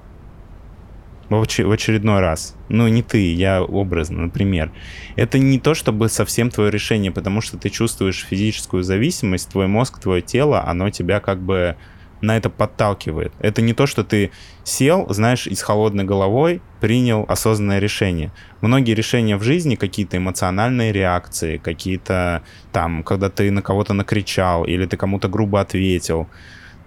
в 1.29 1.41
очередной 1.41 2.19
раз. 2.19 2.55
Ну, 2.69 2.87
не 2.87 3.01
ты, 3.01 3.33
я 3.33 3.63
образно, 3.63 4.23
например. 4.23 4.71
Это 5.15 5.39
не 5.39 5.59
то, 5.59 5.73
чтобы 5.73 6.09
совсем 6.09 6.49
твое 6.49 6.71
решение, 6.71 7.11
потому 7.11 7.41
что 7.41 7.57
ты 7.57 7.69
чувствуешь 7.69 8.25
физическую 8.25 8.83
зависимость, 8.83 9.49
твой 9.49 9.67
мозг, 9.67 9.99
твое 9.99 10.21
тело, 10.21 10.63
оно 10.67 10.89
тебя 10.89 11.19
как 11.19 11.41
бы 11.41 11.75
на 12.21 12.37
это 12.37 12.49
подталкивает. 12.49 13.33
Это 13.39 13.61
не 13.61 13.73
то, 13.73 13.85
что 13.85 14.03
ты 14.03 14.31
сел, 14.63 15.05
знаешь, 15.09 15.47
и 15.47 15.55
с 15.55 15.61
холодной 15.61 16.03
головой 16.03 16.61
принял 16.79 17.25
осознанное 17.27 17.79
решение. 17.79 18.31
Многие 18.61 18.93
решения 18.93 19.37
в 19.37 19.43
жизни, 19.43 19.75
какие-то 19.75 20.17
эмоциональные 20.17 20.91
реакции, 20.91 21.57
какие-то 21.57 22.43
там, 22.71 23.03
когда 23.03 23.29
ты 23.29 23.51
на 23.51 23.61
кого-то 23.61 23.93
накричал 23.93 24.65
или 24.65 24.85
ты 24.85 24.97
кому-то 24.97 25.27
грубо 25.27 25.61
ответил, 25.61 26.27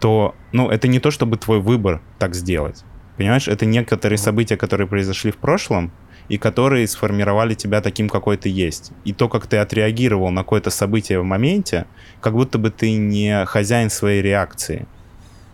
то, 0.01 0.35
ну, 0.53 0.70
это 0.70 0.88
не 0.88 1.01
то, 1.01 1.11
чтобы 1.11 1.37
твой 1.37 1.61
выбор 1.61 2.01
так 2.18 2.35
сделать. 2.35 2.85
Понимаешь, 3.18 3.48
это 3.48 3.66
некоторые 3.66 4.16
события, 4.16 4.57
которые 4.57 4.87
произошли 4.87 5.33
в 5.33 5.37
прошлом, 5.37 5.90
и 6.28 6.38
которые 6.38 6.87
сформировали 6.87 7.54
тебя 7.54 7.81
таким, 7.81 8.09
какой 8.09 8.37
ты 8.37 8.48
есть. 8.48 8.92
И 9.04 9.12
то, 9.12 9.28
как 9.28 9.46
ты 9.46 9.57
отреагировал 9.57 10.31
на 10.31 10.42
какое-то 10.42 10.70
событие 10.70 11.20
в 11.20 11.24
моменте, 11.24 11.87
как 12.20 12.35
будто 12.35 12.59
бы 12.59 12.70
ты 12.70 12.96
не 12.96 13.44
хозяин 13.46 13.90
своей 13.90 14.22
реакции. 14.22 14.87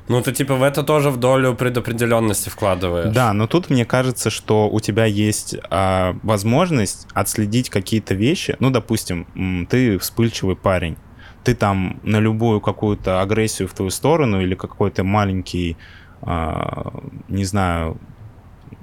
Ну, 0.09 0.21
ты 0.21 0.33
типа 0.33 0.57
в 0.57 0.63
это 0.63 0.83
тоже 0.83 1.09
в 1.09 1.17
долю 1.17 1.55
предопределенности 1.55 2.51
вкладываешь. 2.51 3.15
Да, 3.15 3.33
но 3.33 3.47
тут 3.47 3.71
мне 3.71 3.87
кажется, 3.87 4.29
что 4.29 4.69
у 4.69 4.79
тебя 4.81 5.07
есть 5.07 5.57
а, 5.71 6.17
возможность 6.23 7.07
отследить 7.15 7.71
какие-то 7.71 8.15
вещи. 8.15 8.57
Ну, 8.61 8.71
допустим, 8.71 9.67
ты 9.71 9.99
вспыльчивый 9.99 10.57
парень. 10.57 10.99
Ты 11.45 11.55
там 11.55 12.01
на 12.03 12.21
любую 12.21 12.61
какую-то 12.61 13.23
агрессию 13.23 13.69
в 13.69 13.73
твою 13.73 13.91
сторону 13.91 14.43
или 14.43 14.55
какой-то 14.55 15.05
маленький, 15.05 15.79
не 16.25 17.45
знаю, 17.45 17.99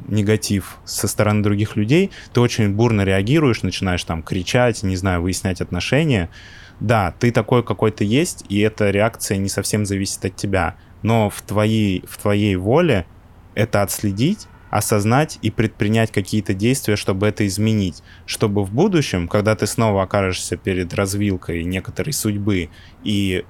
негатив 0.08 0.78
со 0.86 1.08
стороны 1.08 1.44
других 1.44 1.76
людей, 1.76 2.12
ты 2.34 2.42
очень 2.42 2.74
бурно 2.74 3.02
реагируешь, 3.02 3.64
начинаешь 3.64 4.04
там 4.04 4.24
кричать, 4.24 4.84
не 4.84 4.96
знаю, 4.96 5.22
выяснять 5.22 5.62
отношения. 5.62 6.30
Да, 6.80 7.14
ты 7.20 7.32
такой 7.32 7.64
какой 7.64 7.92
то 7.92 8.04
есть, 8.04 8.44
и 8.50 8.60
эта 8.60 8.90
реакция 8.90 9.38
не 9.38 9.50
совсем 9.50 9.86
зависит 9.86 10.26
от 10.26 10.36
тебя. 10.36 10.76
Но 11.04 11.30
в 11.30 11.42
твоей, 11.42 12.04
в 12.08 12.18
твоей 12.18 12.56
воле 12.56 13.06
это 13.54 13.82
отследить, 13.82 14.48
осознать 14.70 15.38
и 15.42 15.52
предпринять 15.52 16.12
какие-то 16.12 16.54
действия, 16.54 16.96
чтобы 16.96 17.28
это 17.28 17.46
изменить. 17.46 18.04
Чтобы 18.26 18.64
в 18.64 18.72
будущем, 18.72 19.28
когда 19.28 19.56
ты 19.56 19.68
снова 19.68 20.04
окажешься 20.04 20.58
перед 20.58 20.94
развилкой 20.94 21.64
некоторой 21.64 22.14
судьбы 22.14 22.70
и 23.04 23.46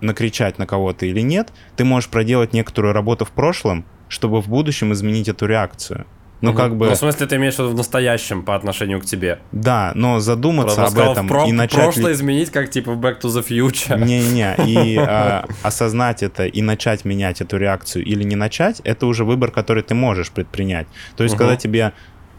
накричать 0.00 0.58
на 0.58 0.66
кого-то 0.66 1.06
или 1.06 1.20
нет, 1.20 1.52
ты 1.76 1.84
можешь 1.84 2.08
проделать 2.08 2.52
некоторую 2.52 2.92
работу 2.92 3.24
в 3.24 3.30
прошлом, 3.30 3.84
чтобы 4.08 4.40
в 4.40 4.48
будущем 4.48 4.92
изменить 4.92 5.28
эту 5.28 5.46
реакцию. 5.46 6.06
Ну, 6.40 6.50
угу. 6.50 6.58
как 6.58 6.76
бы... 6.76 6.86
Ну, 6.86 6.94
в 6.94 6.96
смысле, 6.96 7.26
ты 7.26 7.36
имеешь 7.36 7.54
в 7.56 7.58
виду 7.58 7.70
в 7.70 7.74
настоящем 7.74 8.42
по 8.42 8.56
отношению 8.56 9.00
к 9.00 9.04
тебе? 9.04 9.40
Да, 9.52 9.92
но 9.94 10.20
задуматься 10.20 10.76
Просто 10.76 11.02
об 11.02 11.10
этом 11.10 11.28
про- 11.28 11.46
и 11.46 11.52
начать... 11.52 11.82
прошлое 11.82 12.14
изменить, 12.14 12.50
как 12.50 12.70
типа 12.70 12.92
в 12.92 13.00
Back 13.00 13.20
to 13.20 13.28
the 13.28 13.46
Future. 13.46 14.02
Не-не, 14.02 14.56
и 14.66 14.96
а, 14.98 15.46
осознать 15.62 16.22
это 16.22 16.46
и 16.46 16.62
начать 16.62 17.04
менять 17.04 17.42
эту 17.42 17.58
реакцию 17.58 18.04
или 18.04 18.22
не 18.22 18.36
начать, 18.36 18.80
это 18.84 19.06
уже 19.06 19.24
выбор, 19.24 19.50
который 19.50 19.82
ты 19.82 19.94
можешь 19.94 20.30
предпринять. 20.30 20.86
То 21.16 21.24
есть, 21.24 21.34
угу. 21.34 21.40
когда 21.40 21.56
тебе 21.56 21.92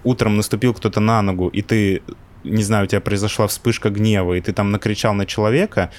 утром 0.04 0.36
наступил 0.36 0.74
кто-то 0.74 1.00
на 1.00 1.22
ногу, 1.22 1.50
и 1.50 1.62
ты, 1.62 2.02
не 2.44 2.64
знаю, 2.64 2.86
у 2.86 2.88
тебя 2.88 3.02
произошла 3.02 3.46
вспышка 3.46 3.92
гнева, 3.92 4.34
и 4.34 4.42
ты 4.42 4.52
там 4.52 4.72
накричал 4.72 5.14
на 5.14 5.28
человека, 5.28 5.92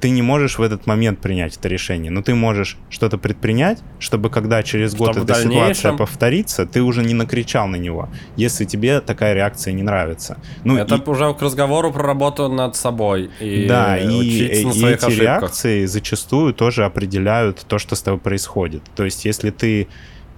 ты 0.00 0.10
не 0.10 0.22
можешь 0.22 0.58
в 0.58 0.62
этот 0.62 0.86
момент 0.86 1.20
принять 1.20 1.56
это 1.56 1.68
решение, 1.68 2.10
но 2.10 2.22
ты 2.22 2.34
можешь 2.34 2.76
что-то 2.90 3.18
предпринять, 3.18 3.78
чтобы 3.98 4.30
когда 4.30 4.62
через 4.62 4.94
год 4.94 5.12
чтобы 5.12 5.32
эта 5.32 5.42
ситуация 5.42 5.92
повторится, 5.94 6.66
ты 6.66 6.82
уже 6.82 7.02
не 7.02 7.14
накричал 7.14 7.66
на 7.66 7.76
него, 7.76 8.08
если 8.36 8.64
тебе 8.64 9.00
такая 9.00 9.34
реакция 9.34 9.72
не 9.72 9.82
нравится. 9.82 10.38
Ну, 10.64 10.76
это 10.76 10.96
и... 10.96 11.10
уже 11.10 11.32
к 11.34 11.42
разговору 11.42 11.92
про 11.92 12.02
работу 12.02 12.48
над 12.48 12.76
собой 12.76 13.30
и 13.40 13.66
да, 13.66 13.98
и, 13.98 14.06
и 14.06 14.44
эти 14.46 14.66
ошибках. 14.66 15.18
реакции 15.18 15.86
зачастую 15.86 16.52
тоже 16.52 16.84
определяют 16.84 17.64
то, 17.66 17.78
что 17.78 17.96
с 17.96 18.02
тобой 18.02 18.20
происходит. 18.20 18.82
То 18.94 19.04
есть, 19.04 19.24
если 19.24 19.50
ты 19.50 19.88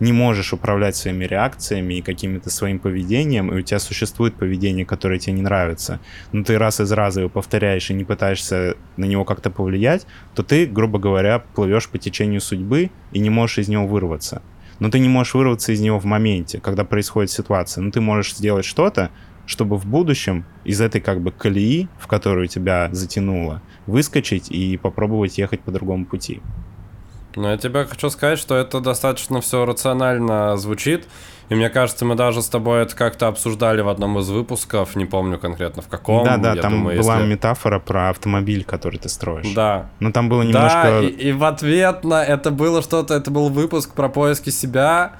не 0.00 0.12
можешь 0.12 0.52
управлять 0.52 0.96
своими 0.96 1.24
реакциями 1.24 1.94
и 1.94 2.02
каким-то 2.02 2.50
своим 2.50 2.78
поведением, 2.78 3.52
и 3.52 3.58
у 3.58 3.62
тебя 3.62 3.78
существует 3.78 4.34
поведение, 4.34 4.84
которое 4.84 5.18
тебе 5.18 5.34
не 5.34 5.42
нравится, 5.42 6.00
но 6.32 6.44
ты 6.44 6.58
раз 6.58 6.80
из 6.80 6.92
раза 6.92 7.20
его 7.20 7.30
повторяешь 7.30 7.90
и 7.90 7.94
не 7.94 8.04
пытаешься 8.04 8.76
на 8.96 9.04
него 9.04 9.24
как-то 9.24 9.50
повлиять, 9.50 10.06
то 10.34 10.42
ты, 10.42 10.66
грубо 10.66 10.98
говоря, 10.98 11.40
плывешь 11.40 11.88
по 11.88 11.98
течению 11.98 12.40
судьбы 12.40 12.90
и 13.12 13.18
не 13.18 13.30
можешь 13.30 13.58
из 13.58 13.68
него 13.68 13.86
вырваться. 13.86 14.42
Но 14.78 14.90
ты 14.90 15.00
не 15.00 15.08
можешь 15.08 15.34
вырваться 15.34 15.72
из 15.72 15.80
него 15.80 15.98
в 15.98 16.04
моменте, 16.04 16.60
когда 16.60 16.84
происходит 16.84 17.30
ситуация. 17.30 17.82
Но 17.82 17.90
ты 17.90 18.00
можешь 18.00 18.36
сделать 18.36 18.64
что-то, 18.64 19.10
чтобы 19.44 19.76
в 19.76 19.86
будущем 19.86 20.44
из 20.64 20.80
этой 20.80 21.00
как 21.00 21.20
бы 21.20 21.32
колеи, 21.32 21.88
в 21.98 22.06
которую 22.06 22.48
тебя 22.48 22.88
затянуло, 22.92 23.62
выскочить 23.86 24.50
и 24.50 24.76
попробовать 24.76 25.38
ехать 25.38 25.60
по 25.60 25.72
другому 25.72 26.04
пути. 26.04 26.40
Но 27.38 27.52
я 27.52 27.56
тебе 27.56 27.84
хочу 27.84 28.10
сказать, 28.10 28.38
что 28.38 28.56
это 28.56 28.80
достаточно 28.80 29.40
все 29.40 29.64
рационально 29.64 30.56
звучит. 30.56 31.06
И 31.48 31.54
мне 31.54 31.70
кажется, 31.70 32.04
мы 32.04 32.14
даже 32.14 32.42
с 32.42 32.48
тобой 32.48 32.82
это 32.82 32.94
как-то 32.94 33.28
обсуждали 33.28 33.80
в 33.80 33.88
одном 33.88 34.18
из 34.18 34.28
выпусков, 34.28 34.96
не 34.96 35.06
помню 35.06 35.38
конкретно 35.38 35.80
в 35.80 35.88
каком. 35.88 36.24
Да, 36.24 36.36
да, 36.36 36.54
там 36.56 36.72
думаю, 36.72 37.00
была 37.00 37.16
если... 37.16 37.28
метафора 37.28 37.78
про 37.78 38.10
автомобиль, 38.10 38.64
который 38.64 38.98
ты 38.98 39.08
строишь. 39.08 39.54
Да. 39.54 39.88
Но 39.98 40.12
там 40.12 40.28
было 40.28 40.42
немножко... 40.42 40.82
Да, 40.82 41.00
и, 41.00 41.06
и 41.06 41.32
в 41.32 41.44
ответ 41.44 42.04
на 42.04 42.22
это 42.22 42.50
было 42.50 42.82
что-то, 42.82 43.14
это 43.14 43.30
был 43.30 43.48
выпуск 43.48 43.94
про 43.94 44.10
поиски 44.10 44.50
себя, 44.50 45.12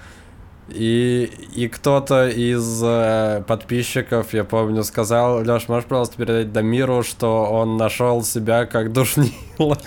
и, 0.68 1.30
и 1.54 1.68
кто-то 1.68 2.28
из 2.28 2.82
э, 2.82 3.42
подписчиков, 3.46 4.34
я 4.34 4.44
помню, 4.44 4.84
сказал, 4.84 5.42
Леш, 5.42 5.66
можешь, 5.68 5.88
пожалуйста, 5.88 6.16
передать 6.16 6.52
Дамиру, 6.52 7.02
что 7.02 7.44
он 7.44 7.78
нашел 7.78 8.22
себя 8.22 8.66
как 8.66 8.92
душнило. 8.92 9.78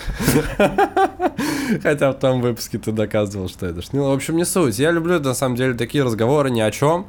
Хотя 1.83 2.11
в 2.11 2.15
том 2.15 2.41
выпуске 2.41 2.79
ты 2.79 2.91
доказывал, 2.91 3.47
что 3.47 3.67
это 3.67 3.75
душнило. 3.75 4.09
В 4.09 4.13
общем, 4.13 4.37
не 4.37 4.45
суть. 4.45 4.79
Я 4.79 4.91
люблю, 4.91 5.19
на 5.19 5.35
самом 5.35 5.55
деле, 5.55 5.75
такие 5.75 6.03
разговоры 6.03 6.49
ни 6.49 6.61
о 6.61 6.71
чем. 6.71 7.05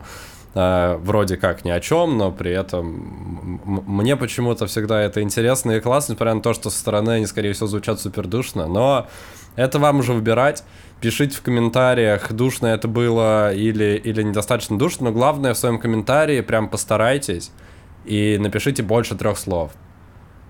Uh, 0.54 0.98
вроде 0.98 1.38
как 1.38 1.64
ни 1.64 1.70
о 1.70 1.80
чем, 1.80 2.18
но 2.18 2.30
при 2.30 2.50
этом 2.50 3.58
мне 3.64 4.18
почему-то 4.18 4.66
всегда 4.66 5.00
это 5.00 5.22
интересно 5.22 5.70
и 5.70 5.80
классно, 5.80 6.12
несмотря 6.12 6.34
на 6.34 6.42
то, 6.42 6.52
что 6.52 6.68
со 6.68 6.78
стороны 6.78 7.12
они, 7.12 7.24
скорее 7.24 7.54
всего, 7.54 7.68
звучат 7.68 8.02
супер 8.02 8.26
душно, 8.26 8.66
но 8.66 9.08
это 9.56 9.78
вам 9.78 10.00
уже 10.00 10.12
выбирать. 10.12 10.64
Пишите 11.00 11.36
в 11.36 11.42
комментариях, 11.42 12.32
душно 12.32 12.68
это 12.68 12.86
было 12.86 13.52
или, 13.52 14.00
или 14.02 14.22
недостаточно 14.22 14.78
душно, 14.78 15.06
но 15.06 15.12
главное 15.12 15.52
в 15.52 15.58
своем 15.58 15.78
комментарии 15.78 16.40
прям 16.42 16.68
постарайтесь 16.68 17.50
и 18.04 18.38
напишите 18.38 18.82
больше 18.82 19.16
трех 19.16 19.36
слов. 19.36 19.72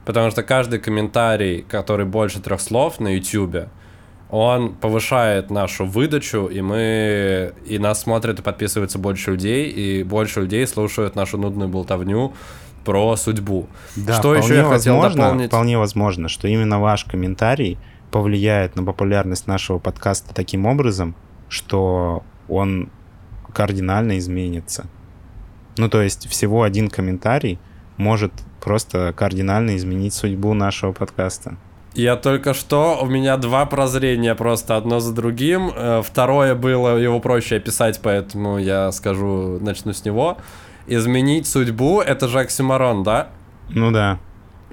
Потому 0.04 0.30
что 0.30 0.42
каждый 0.42 0.78
комментарий, 0.78 1.62
который 1.62 2.04
больше 2.04 2.40
трех 2.40 2.60
слов 2.60 3.00
на 3.00 3.16
YouTube, 3.16 3.68
он 4.30 4.74
повышает 4.74 5.50
нашу 5.50 5.84
выдачу, 5.84 6.46
и 6.46 6.60
мы 6.60 7.52
и 7.66 7.78
нас 7.78 8.00
смотрят 8.00 8.40
и 8.40 8.42
подписываются 8.42 8.98
больше 8.98 9.32
людей, 9.32 9.68
и 9.68 10.02
больше 10.02 10.40
людей 10.40 10.66
слушают 10.66 11.14
нашу 11.14 11.38
нудную 11.38 11.68
болтовню 11.68 12.32
про 12.84 13.16
судьбу. 13.16 13.68
Да, 13.94 14.14
что 14.14 14.34
еще 14.34 14.56
я 14.56 14.64
хотел 14.64 14.96
возможно, 14.96 15.22
дополнить? 15.22 15.48
Вполне 15.48 15.78
возможно, 15.78 16.28
что 16.28 16.48
именно 16.48 16.80
ваш 16.80 17.04
комментарий 17.04 17.78
повлияет 18.12 18.76
на 18.76 18.84
популярность 18.84 19.48
нашего 19.48 19.78
подкаста 19.78 20.32
таким 20.32 20.66
образом, 20.66 21.16
что 21.48 22.22
он 22.48 22.90
кардинально 23.52 24.18
изменится. 24.18 24.86
Ну, 25.78 25.88
то 25.88 26.02
есть 26.02 26.28
всего 26.28 26.62
один 26.62 26.88
комментарий 26.88 27.58
может 27.96 28.32
просто 28.60 29.12
кардинально 29.16 29.76
изменить 29.76 30.14
судьбу 30.14 30.54
нашего 30.54 30.92
подкаста. 30.92 31.56
Я 31.94 32.16
только 32.16 32.54
что, 32.54 32.98
у 33.02 33.06
меня 33.06 33.36
два 33.36 33.66
прозрения 33.66 34.34
просто 34.34 34.76
одно 34.76 35.00
за 35.00 35.12
другим. 35.14 35.70
Э, 35.74 36.02
второе 36.02 36.54
было, 36.54 36.96
его 36.96 37.20
проще 37.20 37.56
описать, 37.56 38.00
поэтому 38.02 38.58
я 38.58 38.92
скажу, 38.92 39.58
начну 39.60 39.92
с 39.92 40.04
него. 40.04 40.38
Изменить 40.86 41.46
судьбу, 41.46 42.00
это 42.00 42.28
же 42.28 42.40
оксиморон, 42.40 43.02
да? 43.02 43.28
Ну 43.68 43.90
да. 43.90 44.18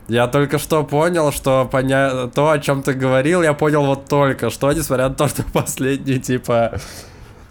Я 0.10 0.28
только 0.28 0.58
что 0.58 0.84
понял, 0.84 1.32
что 1.32 1.70
поня... 1.72 2.28
то, 2.28 2.50
о 2.50 2.60
чем 2.60 2.82
ты 2.82 2.94
говорил, 2.94 3.44
я 3.44 3.54
понял 3.54 3.86
вот 3.86 4.06
только 4.06 4.50
что, 4.50 4.72
несмотря 4.72 5.10
на 5.10 5.16
то, 5.16 5.28
что 5.28 5.44
последние, 5.54 6.20
типа, 6.20 6.80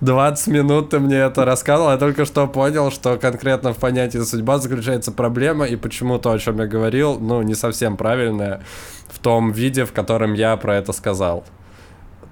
20 0.01 0.49
минут 0.49 0.91
ты 0.91 0.99
мне 0.99 1.17
это 1.17 1.45
рассказывал, 1.45 1.93
я 1.93 1.99
только 1.99 2.25
что 2.25 2.49
понял, 2.49 2.91
что 2.91 3.17
конкретно 3.17 3.73
в 3.73 3.79
понятии 3.79 4.19
судьба 4.19 4.59
заключается 4.59 5.13
проблема, 5.13 5.67
и 5.67 5.77
почему 5.77 6.19
то, 6.19 6.33
о 6.33 6.39
чем 6.39 6.59
я 6.59 6.67
говорил, 6.67 7.19
ну, 7.21 7.43
не 7.43 7.55
совсем 7.55 7.97
правильное 7.97 8.63
в 9.09 9.21
том 9.21 9.53
виде, 9.53 9.85
в 9.85 9.93
котором 9.93 10.35
я 10.35 10.57
про 10.57 10.77
это 10.77 10.93
сказал. 10.93 11.45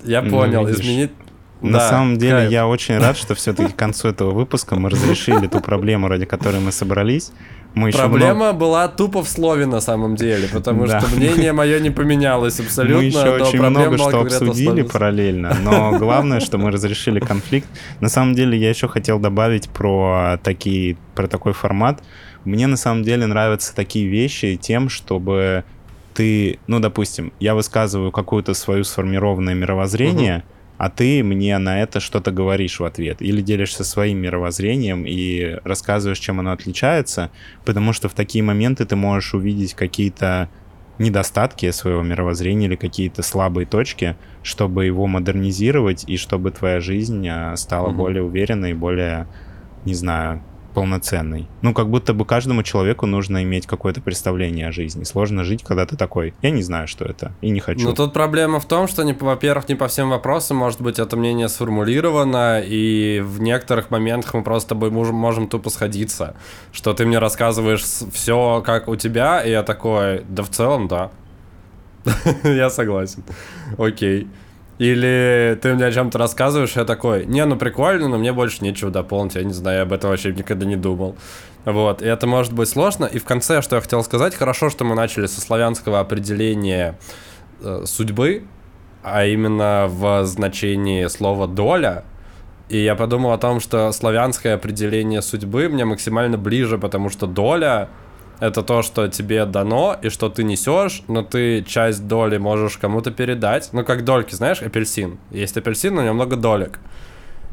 Я 0.03 0.23
ну, 0.23 0.31
понял, 0.31 0.63
ну, 0.63 0.71
изменить... 0.71 1.13
На 1.63 1.79
да, 1.79 1.89
самом 1.89 2.19
деле 2.19 2.33
кайф. 2.33 2.51
я 2.51 2.67
очень 2.67 2.99
рад, 2.99 3.17
что 3.17 3.35
все-таки 3.35 3.73
к 3.73 3.77
концу 3.77 4.09
этого 4.09 4.33
выпуска 4.33 4.77
мы 4.77 4.91
разрешили 4.91 5.47
ту 5.53 5.61
проблему, 5.61 6.07
ради 6.07 6.27
которой 6.27 6.61
мы 6.61 6.71
собрались. 6.71 7.33
Мы 7.77 7.93
Проблема 7.93 8.35
много... 8.35 8.59
была 8.59 8.89
тупо 8.89 9.23
в 9.23 9.29
слове 9.29 9.67
на 9.67 9.83
самом 9.83 10.17
деле, 10.17 10.49
потому 10.49 10.87
да. 10.87 10.99
что 10.99 11.15
мнение 11.15 11.53
мое 11.53 11.79
не 11.79 11.91
поменялось 11.91 12.59
абсолютно. 12.59 12.97
Мы 12.97 13.05
еще 13.05 13.29
очень 13.29 13.61
много 13.61 13.99
что 13.99 14.23
обсудили 14.23 14.81
параллельно, 14.81 15.55
но 15.63 15.93
главное, 15.99 16.41
что 16.41 16.57
мы 16.57 16.71
разрешили 16.71 17.21
конфликт. 17.21 17.69
На 18.01 18.09
самом 18.09 18.35
деле 18.35 18.57
я 18.57 18.71
еще 18.71 18.89
хотел 18.89 19.19
добавить 19.19 19.69
про 19.69 20.39
такие, 20.43 20.97
про 21.15 21.27
такой 21.29 21.53
формат. 21.53 22.03
Мне 22.47 22.67
на 22.67 22.79
самом 22.79 23.03
деле 23.03 23.27
нравятся 23.27 23.75
такие 23.75 24.09
вещи 24.09 24.57
тем, 24.57 24.89
чтобы 24.89 25.65
ты, 26.15 26.59
ну, 26.69 26.81
допустим, 26.81 27.35
я 27.41 27.55
высказываю 27.55 28.11
какое-то 28.11 28.55
свое 28.55 28.85
сформированное 28.85 29.53
мировоззрение, 29.53 30.39
угу. 30.39 30.56
А 30.79 30.91
ты 30.91 31.23
мне 31.23 31.57
на 31.59 31.83
это 31.83 32.01
что-то 32.01 32.31
говоришь 32.31 32.81
в 32.81 32.85
ответ. 32.85 33.23
Или 33.23 33.41
делишься 33.41 33.85
своим 33.85 34.19
мировоззрением 34.19 35.05
и 35.07 35.59
рассказываешь, 35.65 36.19
чем 36.19 36.41
оно 36.41 36.53
отличается, 36.53 37.31
потому 37.65 37.93
что 37.93 38.09
в 38.09 38.15
такие 38.15 38.45
моменты 38.45 38.85
ты 38.85 38.97
можешь 38.97 39.35
увидеть 39.35 39.75
какие-то 39.75 40.51
недостатки 40.99 41.71
своего 41.73 42.03
мировоззрения 42.03 42.67
или 42.67 42.77
какие-то 42.77 43.23
слабые 43.23 43.67
точки, 43.67 44.17
чтобы 44.43 44.87
его 44.87 45.07
модернизировать 45.07 46.05
и 46.09 46.17
чтобы 46.17 46.51
твоя 46.51 46.81
жизнь 46.81 47.27
а, 47.29 47.55
стала 47.57 47.89
угу. 47.89 47.97
более 47.97 48.23
уверенной, 48.23 48.73
более, 48.73 49.27
не 49.85 49.95
знаю, 49.95 50.43
полноценный. 50.77 51.49
Ну, 51.63 51.73
как 51.73 51.89
будто 51.89 52.13
бы 52.13 52.27
каждому 52.27 52.63
человеку 52.63 53.07
нужно 53.07 53.43
иметь 53.45 53.67
какое-то 53.67 54.03
представление 54.03 54.69
о 54.69 54.73
жизни. 54.73 55.05
Сложно 55.05 55.43
жить, 55.43 55.63
когда 55.63 55.87
ты 55.87 55.97
такой, 55.97 56.35
я 56.43 56.51
не 56.51 56.63
знаю, 56.63 56.87
что 56.87 57.07
это, 57.07 57.33
и 57.41 57.49
не 57.49 57.61
хочу. 57.61 57.89
Ну, 57.89 57.95
тут 57.95 58.13
проблема 58.13 58.61
в 58.61 58.67
том, 58.67 58.87
что, 58.87 59.03
не, 59.03 59.15
во-первых, 59.15 59.71
не 59.71 59.75
по 59.75 59.89
всем 59.89 60.11
вопросам 60.11 60.59
может 60.59 60.83
быть 60.83 60.99
это 60.99 61.17
мнение 61.17 61.49
сформулировано, 61.49 62.61
и 62.61 63.23
в 63.25 63.41
некоторых 63.41 63.91
моментах 63.91 64.35
мы 64.35 64.43
просто 64.43 64.75
можем, 64.75 65.17
можем 65.17 65.49
тупо 65.49 65.71
сходиться. 65.71 66.37
Что 66.73 66.93
ты 66.93 67.07
мне 67.07 67.19
рассказываешь 67.21 67.83
все, 68.13 68.63
как 68.63 68.89
у 68.89 68.97
тебя, 68.97 69.41
и 69.41 69.53
я 69.53 69.63
такой, 69.63 70.25
да 70.29 70.43
в 70.43 70.51
целом, 70.51 70.89
да. 70.89 71.11
Я 72.45 72.69
согласен. 72.69 73.25
Окей. 73.79 74.29
Или 74.79 75.59
ты 75.63 75.75
мне 75.75 75.87
о 75.87 75.93
чем-то 75.93 76.19
рассказываешь, 76.19 76.77
я 76.77 76.85
такой, 76.85 77.25
не, 77.25 77.45
ну 77.47 77.57
прикольно, 77.57 78.09
но 78.09 78.19
мне 78.19 78.33
больше 78.33 78.63
нечего 78.63 78.91
дополнить, 78.91 79.35
я 79.35 79.43
не 79.43 79.55
знаю, 79.55 79.79
я 79.79 79.83
об 79.85 79.93
этом 79.93 80.11
вообще 80.11 80.33
никогда 80.33 80.67
не 80.67 80.77
думал. 80.77 81.17
Вот, 81.65 82.03
и 82.03 82.07
это 82.07 82.27
может 82.27 82.53
быть 82.53 82.69
сложно. 82.69 83.07
И 83.07 83.19
в 83.19 83.25
конце, 83.25 83.63
что 83.63 83.77
я 83.77 83.83
хотел 83.83 84.05
сказать, 84.05 84.35
хорошо, 84.35 84.69
что 84.69 84.85
мы 84.85 84.95
начали 84.95 85.27
со 85.27 85.41
славянского 85.41 85.99
определения 85.99 86.99
э, 87.61 87.85
судьбы, 87.87 88.45
а 89.03 89.25
именно 89.25 89.87
в 89.89 90.25
значении 90.25 91.07
слова 91.07 91.47
«доля», 91.49 92.05
и 92.69 92.79
я 92.79 92.97
подумал 92.97 93.31
о 93.31 93.39
том, 93.39 93.61
что 93.61 93.93
славянское 93.93 94.55
определение 94.55 95.23
судьбы 95.23 95.69
мне 95.69 95.85
максимально 95.85 96.37
ближе, 96.37 96.79
потому 96.79 97.11
что 97.11 97.27
доля 97.27 97.89
это 98.41 98.63
то, 98.63 98.83
что 98.83 99.09
тебе 99.09 99.45
дано 99.47 99.97
и 100.01 100.09
что 100.09 100.29
ты 100.29 100.45
несешь, 100.45 101.03
но 101.09 101.23
ты 101.23 101.63
часть 101.63 102.07
доли 102.07 102.37
можешь 102.39 102.77
кому-то 102.77 103.11
передать. 103.11 103.71
Ну, 103.73 103.85
как 103.85 104.05
дольки, 104.05 104.35
знаешь, 104.35 104.63
апельсин. 104.63 105.19
Есть 105.31 105.57
апельсин, 105.57 105.95
но 105.95 106.03
у 106.03 106.05
него 106.05 106.15
много 106.15 106.37
долек. 106.37 106.79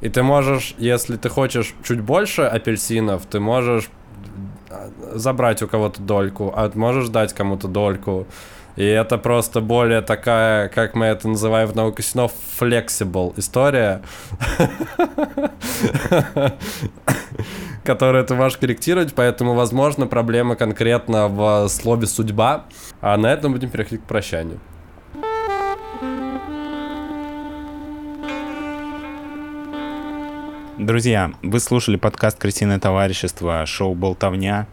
И 0.02 0.10
ты 0.10 0.22
можешь, 0.24 0.76
если 0.78 1.16
ты 1.16 1.30
хочешь 1.30 1.74
чуть 1.84 2.02
больше 2.02 2.42
апельсинов, 2.42 3.26
ты 3.26 3.40
можешь 3.40 3.90
а, 4.70 4.90
забрать 5.14 5.62
у 5.62 5.68
кого-то 5.68 6.02
дольку, 6.02 6.54
а 6.56 6.70
можешь 6.76 7.08
дать 7.08 7.34
кому-то 7.34 7.68
дольку. 7.70 8.28
И 8.76 8.84
это 8.84 9.18
просто 9.18 9.62
более 9.62 10.02
такая, 10.02 10.68
как 10.68 10.96
мы 10.96 11.06
это 11.06 11.28
называем 11.28 11.70
в 11.70 11.76
науке 11.76 12.02
снов, 12.02 12.34
flexible 12.60 13.34
история, 13.38 14.02
которую 17.84 18.26
ты 18.26 18.34
можешь 18.36 18.58
корректировать, 18.58 19.14
поэтому, 19.14 19.54
возможно, 19.54 20.08
проблема 20.08 20.56
конкретно 20.56 21.28
в 21.28 21.68
слове 21.68 22.08
«судьба». 22.08 22.66
А 23.02 23.18
на 23.18 23.28
этом 23.28 23.52
будем 23.54 23.70
переходить 23.70 24.02
к 24.02 24.06
прощанию. 24.06 24.60
Друзья, 30.78 31.32
вы 31.42 31.60
слушали 31.60 31.98
подкаст 31.98 32.40
«Крысиное 32.40 32.80
товарищество», 32.80 33.66
шоу 33.66 33.94
«Болтовня». 33.94 34.68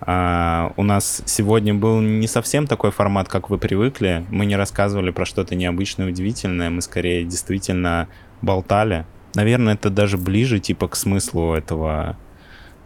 А, 0.00 0.72
у 0.76 0.82
нас 0.82 1.22
сегодня 1.26 1.74
был 1.74 2.00
не 2.00 2.26
совсем 2.26 2.66
такой 2.66 2.90
формат, 2.90 3.28
как 3.28 3.50
вы 3.50 3.58
привыкли. 3.58 4.24
Мы 4.30 4.46
не 4.46 4.56
рассказывали 4.56 5.10
про 5.10 5.24
что-то 5.24 5.54
необычное, 5.54 6.08
удивительное. 6.08 6.70
Мы 6.70 6.82
скорее 6.82 7.24
действительно 7.24 8.08
болтали. 8.42 9.06
Наверное, 9.34 9.74
это 9.74 9.90
даже 9.90 10.18
ближе 10.18 10.60
типа 10.60 10.88
к 10.88 10.96
смыслу 10.96 11.54
этого, 11.54 12.16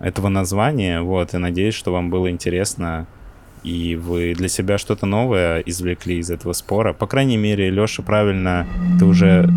этого 0.00 0.28
названия. 0.28 1.00
Вот, 1.00 1.34
и 1.34 1.38
надеюсь, 1.38 1.74
что 1.74 1.92
вам 1.92 2.10
было 2.10 2.30
интересно 2.30 3.06
и 3.64 3.96
вы 3.96 4.34
для 4.34 4.48
себя 4.48 4.78
что-то 4.78 5.06
новое 5.06 5.60
извлекли 5.60 6.18
из 6.18 6.30
этого 6.30 6.52
спора. 6.52 6.92
По 6.92 7.06
крайней 7.06 7.36
мере, 7.36 7.70
Леша, 7.70 8.02
правильно, 8.02 8.66
ты 8.98 9.04
уже, 9.04 9.48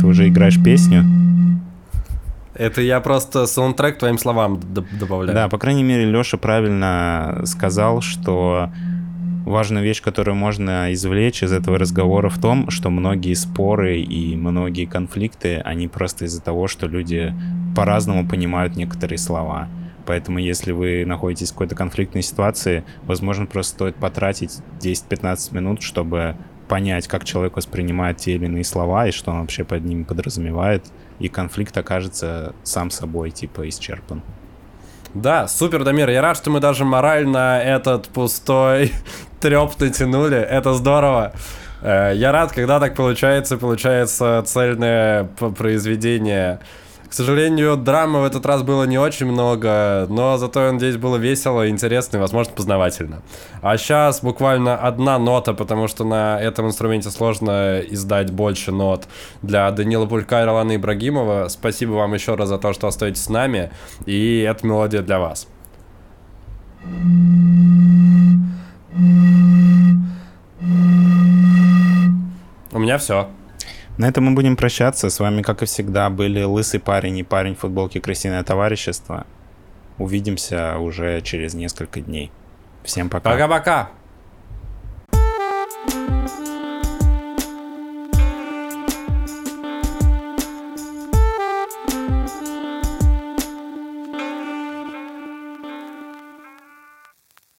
ты 0.00 0.06
уже 0.06 0.28
играешь 0.28 0.62
песню. 0.62 1.04
Это 2.54 2.82
я 2.82 3.00
просто 3.00 3.46
саундтрек 3.46 3.98
твоим 3.98 4.18
словам 4.18 4.60
добавляю. 4.98 5.34
Да, 5.34 5.48
по 5.48 5.58
крайней 5.58 5.82
мере, 5.82 6.04
Леша 6.04 6.36
правильно 6.36 7.42
сказал, 7.44 8.02
что 8.02 8.70
важная 9.46 9.82
вещь, 9.82 10.02
которую 10.02 10.34
можно 10.34 10.92
извлечь 10.92 11.42
из 11.42 11.52
этого 11.52 11.78
разговора 11.78 12.28
в 12.28 12.38
том, 12.38 12.70
что 12.70 12.90
многие 12.90 13.34
споры 13.34 14.00
и 14.00 14.36
многие 14.36 14.84
конфликты, 14.84 15.56
они 15.56 15.88
просто 15.88 16.26
из-за 16.26 16.42
того, 16.42 16.68
что 16.68 16.86
люди 16.86 17.34
по-разному 17.74 18.28
понимают 18.28 18.76
некоторые 18.76 19.18
слова. 19.18 19.68
Поэтому 20.10 20.40
если 20.40 20.72
вы 20.72 21.04
находитесь 21.06 21.50
в 21.50 21.52
какой-то 21.52 21.76
конфликтной 21.76 22.22
ситуации, 22.22 22.82
возможно, 23.04 23.46
просто 23.46 23.74
стоит 23.74 23.94
потратить 23.94 24.58
10-15 24.80 25.54
минут, 25.54 25.82
чтобы 25.82 26.34
понять, 26.66 27.06
как 27.06 27.22
человек 27.22 27.54
воспринимает 27.54 28.16
те 28.16 28.32
или 28.32 28.46
иные 28.46 28.64
слова 28.64 29.06
и 29.06 29.12
что 29.12 29.30
он 29.30 29.42
вообще 29.42 29.62
под 29.62 29.84
ними 29.84 30.02
подразумевает, 30.02 30.84
и 31.20 31.28
конфликт 31.28 31.78
окажется 31.78 32.56
сам 32.64 32.90
собой, 32.90 33.30
типа, 33.30 33.68
исчерпан. 33.68 34.24
Да, 35.14 35.46
супер, 35.46 35.84
Дамир. 35.84 36.10
Я 36.10 36.22
рад, 36.22 36.36
что 36.36 36.50
мы 36.50 36.58
даже 36.58 36.84
морально 36.84 37.60
этот 37.64 38.08
пустой 38.08 38.90
треп 39.40 39.78
натянули. 39.78 40.38
Это 40.38 40.74
здорово. 40.74 41.34
Э, 41.82 42.10
я 42.16 42.32
рад, 42.32 42.50
когда 42.50 42.80
так 42.80 42.96
получается, 42.96 43.58
получается 43.58 44.42
цельное 44.44 45.22
произведение. 45.56 46.58
К 47.10 47.12
сожалению, 47.12 47.76
драмы 47.76 48.20
в 48.20 48.24
этот 48.24 48.46
раз 48.46 48.62
было 48.62 48.84
не 48.84 48.96
очень 48.96 49.26
много, 49.26 50.06
но 50.08 50.36
зато, 50.38 50.70
надеюсь, 50.70 50.96
было 50.96 51.16
весело, 51.16 51.68
интересно 51.68 52.18
и, 52.18 52.20
возможно, 52.20 52.52
познавательно. 52.54 53.22
А 53.62 53.76
сейчас 53.78 54.20
буквально 54.22 54.76
одна 54.76 55.18
нота, 55.18 55.52
потому 55.52 55.88
что 55.88 56.04
на 56.04 56.40
этом 56.40 56.68
инструменте 56.68 57.10
сложно 57.10 57.80
издать 57.80 58.30
больше 58.30 58.70
нот. 58.70 59.08
Для 59.42 59.68
Данила 59.72 60.06
Пулька 60.06 60.42
и 60.42 60.44
Ролана 60.44 60.76
Ибрагимова 60.76 61.48
спасибо 61.48 61.94
вам 61.94 62.14
еще 62.14 62.36
раз 62.36 62.48
за 62.48 62.58
то, 62.58 62.72
что 62.72 62.86
остаетесь 62.86 63.24
с 63.24 63.28
нами, 63.28 63.72
и 64.06 64.46
эта 64.48 64.64
мелодия 64.64 65.02
для 65.02 65.18
вас. 65.18 65.48
У 72.72 72.78
меня 72.78 72.98
все. 72.98 73.28
На 74.00 74.08
этом 74.08 74.24
мы 74.24 74.30
будем 74.32 74.56
прощаться. 74.56 75.10
С 75.10 75.20
вами, 75.20 75.42
как 75.42 75.62
и 75.62 75.66
всегда, 75.66 76.08
были 76.08 76.42
Лысый 76.42 76.80
парень 76.80 77.18
и 77.18 77.22
парень 77.22 77.54
в 77.54 77.58
футболке 77.58 78.00
Крысиное 78.00 78.42
товарищество. 78.42 79.26
Увидимся 79.98 80.78
уже 80.78 81.20
через 81.20 81.52
несколько 81.52 82.00
дней. 82.00 82.32
Всем 82.82 83.10
пока. 83.10 83.30
Пока-пока. 83.30 83.90